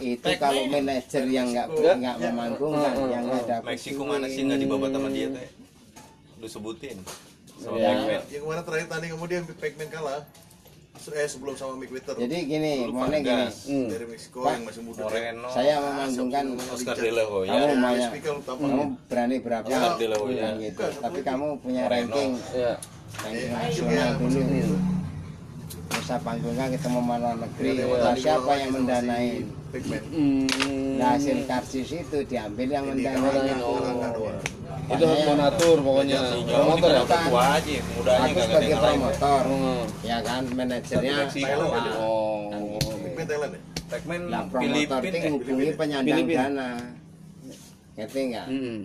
itu 0.00 0.28
kalau 0.36 0.62
manajer 0.68 1.24
yang 1.28 1.48
nggak 1.52 1.68
nggak 1.72 2.16
memanggungkan 2.20 2.94
yang 3.08 3.24
nggak 3.28 3.44
dapat 3.48 3.76
Meksiko 3.76 4.02
mana 4.04 4.26
sih 4.28 4.44
nggak 4.44 4.60
dibabat 4.60 4.90
sama 4.92 5.08
dia 5.08 5.28
teh? 5.32 5.48
Lu 6.40 6.48
sebutin. 6.48 6.98
Sama 7.60 7.76
Ya. 7.80 8.20
Yang 8.28 8.42
kemarin 8.44 8.62
terakhir 8.66 8.86
tanding 8.92 9.12
kemudian 9.16 9.42
Pac-Man 9.56 9.88
kalah. 9.88 10.20
Eh 10.94 11.26
sebelum 11.26 11.52
sama 11.52 11.74
Mick. 11.76 11.90
Jadi 11.90 12.36
gini, 12.46 12.86
maunya 12.88 13.18
gini. 13.18 13.46
Hmm. 13.66 13.86
dari 13.90 14.06
Meksiko 14.06 14.40
Pak, 14.40 14.52
yang 14.52 14.62
masih 14.64 14.82
muda. 14.82 15.02
Moreno 15.04 15.48
Saya 15.50 15.74
memanggungkan 15.76 16.44
Oscar 16.70 16.96
De 16.96 17.10
La 17.10 17.24
Hoya 17.26 17.50
kamu 17.50 17.74
Ya, 17.92 18.08
kamu 18.46 18.84
berani 19.04 19.36
berapa 19.38 19.66
Oscar 19.68 19.92
De 19.98 20.06
La 20.06 20.16
Hoya. 20.16 20.42
Bukan 20.48 20.52
gitu. 20.62 20.84
Tapi 21.02 21.18
kamu 21.20 21.46
punya 21.60 21.82
Moreno. 21.84 22.08
ranking 22.08 22.30
ya 22.54 22.72
ranking 23.20 23.36
Eh, 23.36 23.52
nasional 23.52 23.92
iya, 23.92 24.06
dulu. 24.16 24.76
Bisa 25.94 26.16
panggungkan 26.18 26.68
ketemu 26.72 27.00
mana 27.00 27.30
negeri. 27.36 27.68
Iya, 27.74 27.84
Nah, 28.00 28.14
siapa 28.16 28.52
yang 28.54 28.70
itu 28.70 28.74
mendanai? 28.74 29.30
hmm. 29.74 30.94
Nah, 30.96 31.08
hasil 31.12 31.36
karcis 31.44 31.90
itu 31.92 32.18
diambil 32.24 32.68
yang 32.70 32.84
mendanai. 32.86 33.50
Itu 34.84 35.02
harus 35.02 35.22
donatur 35.24 35.76
pokoknya 35.78 36.20
promotor 36.44 36.90
ya 36.90 37.02
aja 37.50 37.74
mudanya 37.90 38.20
Aku 38.20 38.32
ada 38.32 38.42
sebagai 38.44 38.76
promotor, 38.76 39.42
Hmm. 39.44 39.82
ya 40.02 40.18
kan 40.20 40.42
manajernya 40.48 41.14
oh 41.96 42.50
Thailand 43.14 43.52
ya? 43.52 44.40
Promotor 44.44 45.00
Filipin 45.00 45.02
itu 45.04 45.18
eh 45.18 45.30
hubungi 45.30 45.68
penyandang 45.74 46.26
dana. 46.26 46.70
Ngerti 47.94 48.20
nggak? 48.28 48.46
hmm. 48.48 48.78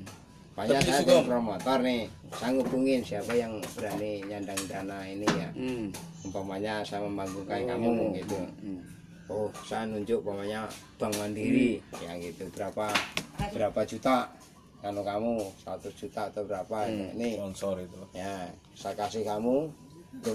Banyak 0.54 0.82
suka- 0.84 1.00
jadi 1.02 1.24
promotor 1.24 1.78
nih, 1.80 2.02
saya 2.30 2.50
ngubungin 2.52 3.00
siapa 3.00 3.32
yang 3.32 3.54
berani 3.74 4.12
nyandang 4.24 4.60
dana 4.68 4.98
ini 5.04 5.24
ya. 5.26 5.50
Hmm. 5.56 5.88
Umpamanya 6.22 6.84
saya 6.84 7.02
membangunkan 7.02 7.58
Oh, 7.58 7.68
kamu 7.70 7.90
gitu. 8.14 8.38
Hmm. 8.60 8.80
Oh, 9.26 9.48
saya 9.64 9.86
nunjuk 9.86 10.20
umpamanya 10.20 10.68
Bank 10.98 11.16
Mandiri, 11.16 11.80
ya 11.96 12.12
gitu. 12.18 12.44
Berapa 12.52 12.92
berapa 13.50 13.82
juta? 13.84 14.30
Kalau 14.80 15.04
kamu 15.04 15.32
satu 15.60 15.92
juta 15.92 16.32
atau 16.32 16.48
berapa? 16.48 16.88
Ini 16.88 17.36
sponsor 17.36 17.84
itu. 17.84 18.00
Ya 18.16 18.48
saya 18.72 18.96
kasih 18.96 19.28
kamu 19.28 19.68
50 20.24 20.26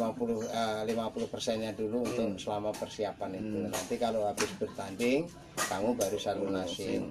eh, 0.53 0.83
50 0.87 1.33
persennya 1.33 1.73
dulu 1.75 2.05
untuk 2.05 2.37
selama 2.37 2.71
persiapan 2.77 3.41
itu. 3.41 3.59
Nanti 3.67 3.95
kalau 3.97 4.29
habis 4.29 4.51
bertanding 4.61 5.27
kamu 5.57 5.97
baru 5.97 6.17
saya 6.21 6.37
lunasin 6.39 7.09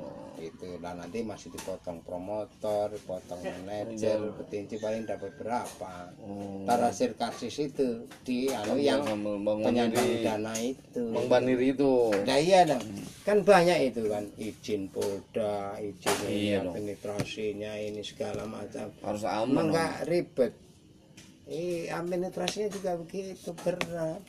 itu 0.51 0.79
nah 0.84 0.91
nanti 0.91 1.23
masih 1.23 1.53
dipotong 1.56 2.03
promotor 2.03 2.91
dipotong 2.91 3.39
manajer 3.63 4.19
petinci 4.36 4.75
paling 4.82 5.08
dapat 5.08 5.32
berapa. 5.39 6.12
Hasil 6.67 7.15
karcis 7.15 7.58
itu 7.63 8.06
di 8.27 8.51
anu 8.51 8.75
yang 8.77 9.01
sama 9.08 9.39
Bang 9.39 9.63
penyandang 9.63 10.21
dana 10.21 10.53
itu. 10.60 11.03
Bang 11.10 11.25
Baniri 11.32 11.73
itu. 11.73 12.12
Nah 12.27 12.38
iya 12.38 12.67
dong, 12.67 12.84
kan 13.25 13.41
banyak 13.41 13.89
itu 13.89 14.06
kan 14.12 14.23
izin 14.38 14.91
polda, 14.93 15.79
izin 15.82 16.15
Iya 16.27 16.62
administrasinya 16.67 17.73
ini 17.79 18.03
segala 18.06 18.43
macam. 18.45 18.91
harus 19.01 19.23
aman 19.25 19.49
dong. 19.49 19.67
nggak 19.73 19.93
ribet. 20.06 20.53
Eh, 21.49 21.91
administrasinya 21.91 22.69
juga 22.71 22.95
begitu 22.99 23.51
berat. 23.63 24.21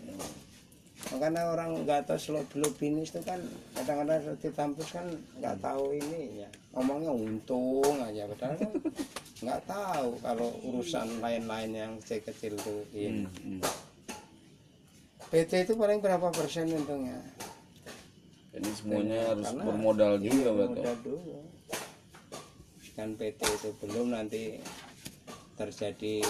Makanya 1.12 1.43
orang 1.53 1.85
nggak 1.85 2.09
tahu 2.09 2.19
seluk 2.19 2.45
beluk 2.49 2.73
bisnis 2.81 3.12
itu 3.12 3.21
kan 3.21 3.37
kadang-kadang 3.77 4.25
di 4.40 4.49
kampus 4.51 4.88
kan 4.88 5.07
nggak 5.37 5.57
tahu 5.61 5.93
ini 5.93 6.47
ya. 6.47 6.49
Ngomongnya 6.73 7.12
untung 7.12 8.01
aja, 8.01 8.25
padahal 8.25 8.57
kan 8.57 8.71
nggak 9.45 9.61
tahu 9.69 10.09
kalau 10.25 10.49
urusan 10.64 11.21
lain-lain 11.21 11.71
yang 11.71 11.93
kecil-kecil 12.01 12.57
itu 12.57 12.75
ini. 12.97 13.25
Hmm. 13.29 13.61
PT 15.29 15.67
itu 15.67 15.75
paling 15.75 15.99
berapa 15.99 16.31
persen 16.31 16.71
untungnya? 16.71 17.19
jadi 18.55 18.71
semuanya 18.71 19.35
harus 19.35 19.51
Karena- 19.51 19.64
bermodal 19.67 20.12
juga 20.23 20.31
Iya, 20.31 20.51
betul 20.55 20.71
modal 20.79 20.97
dulu. 21.03 21.38
Kan 22.95 23.09
PT 23.19 23.40
itu 23.43 23.69
belum 23.83 24.07
nanti 24.14 24.43
terjadi 25.59 26.23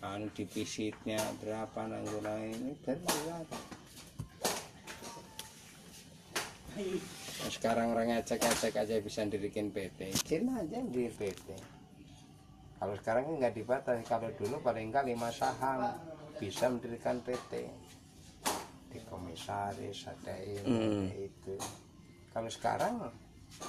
anu 0.00 0.32
defisitnya 0.32 1.20
berapa 1.44 1.80
nangguna 1.84 2.40
ini 2.40 2.72
berat. 2.80 3.04
Nah, 3.20 3.44
sekarang 7.48 7.92
orang 7.92 8.12
ngecek-ngecek 8.12 8.74
aja 8.76 8.94
bisa 8.98 9.26
dirikin 9.26 9.68
PT, 9.68 10.14
izin 10.14 10.48
aja 10.48 10.78
di 10.80 11.10
PT. 11.10 11.48
Kalau 12.78 12.94
sekarang 12.98 13.38
nggak 13.38 13.54
dibatasi, 13.54 14.02
kalau 14.04 14.30
dulu 14.34 14.58
paling 14.58 14.90
nggak 14.90 15.06
lima 15.06 15.30
saham 15.30 15.92
bisa 16.38 16.66
mendirikan 16.66 17.22
PT. 17.22 17.68
Di 18.92 18.98
komisaris 19.08 20.04
ada 20.04 20.34
ini, 20.42 20.60
Hmm. 20.66 21.06
ada 21.08 21.16
itu. 21.16 21.54
Kalau 22.32 22.50
sekarang 22.50 22.94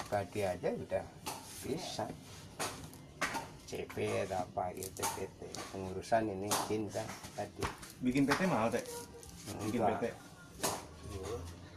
badi 0.08 0.40
aja 0.44 0.68
udah 0.68 1.04
bisa. 1.62 2.06
CP 3.64 3.96
atau 4.28 4.44
apa 4.44 4.70
gitu 4.76 5.02
PT. 5.02 5.40
Pengurusan 5.72 6.28
ini 6.28 6.46
izin 6.46 6.84
kan 6.92 7.06
tadi. 7.34 7.64
Bikin 8.04 8.28
PT 8.28 8.44
mahal 8.44 8.68
teh. 8.70 8.84
Bikin 9.66 9.80
Enggak. 9.80 9.98
PT. 9.98 10.04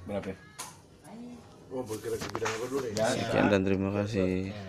Berapa? 0.05 0.27
ya? 0.29 0.46
Oh 1.67 1.83
bergerak 1.83 2.19
di 2.23 2.27
bidang 2.31 2.51
apa 2.55 2.65
dulu 2.71 2.79
nih? 2.79 2.91
Ya, 2.95 3.07
sekian 3.11 3.45
dan 3.51 3.61
terima 3.67 3.89
kasih 3.91 4.55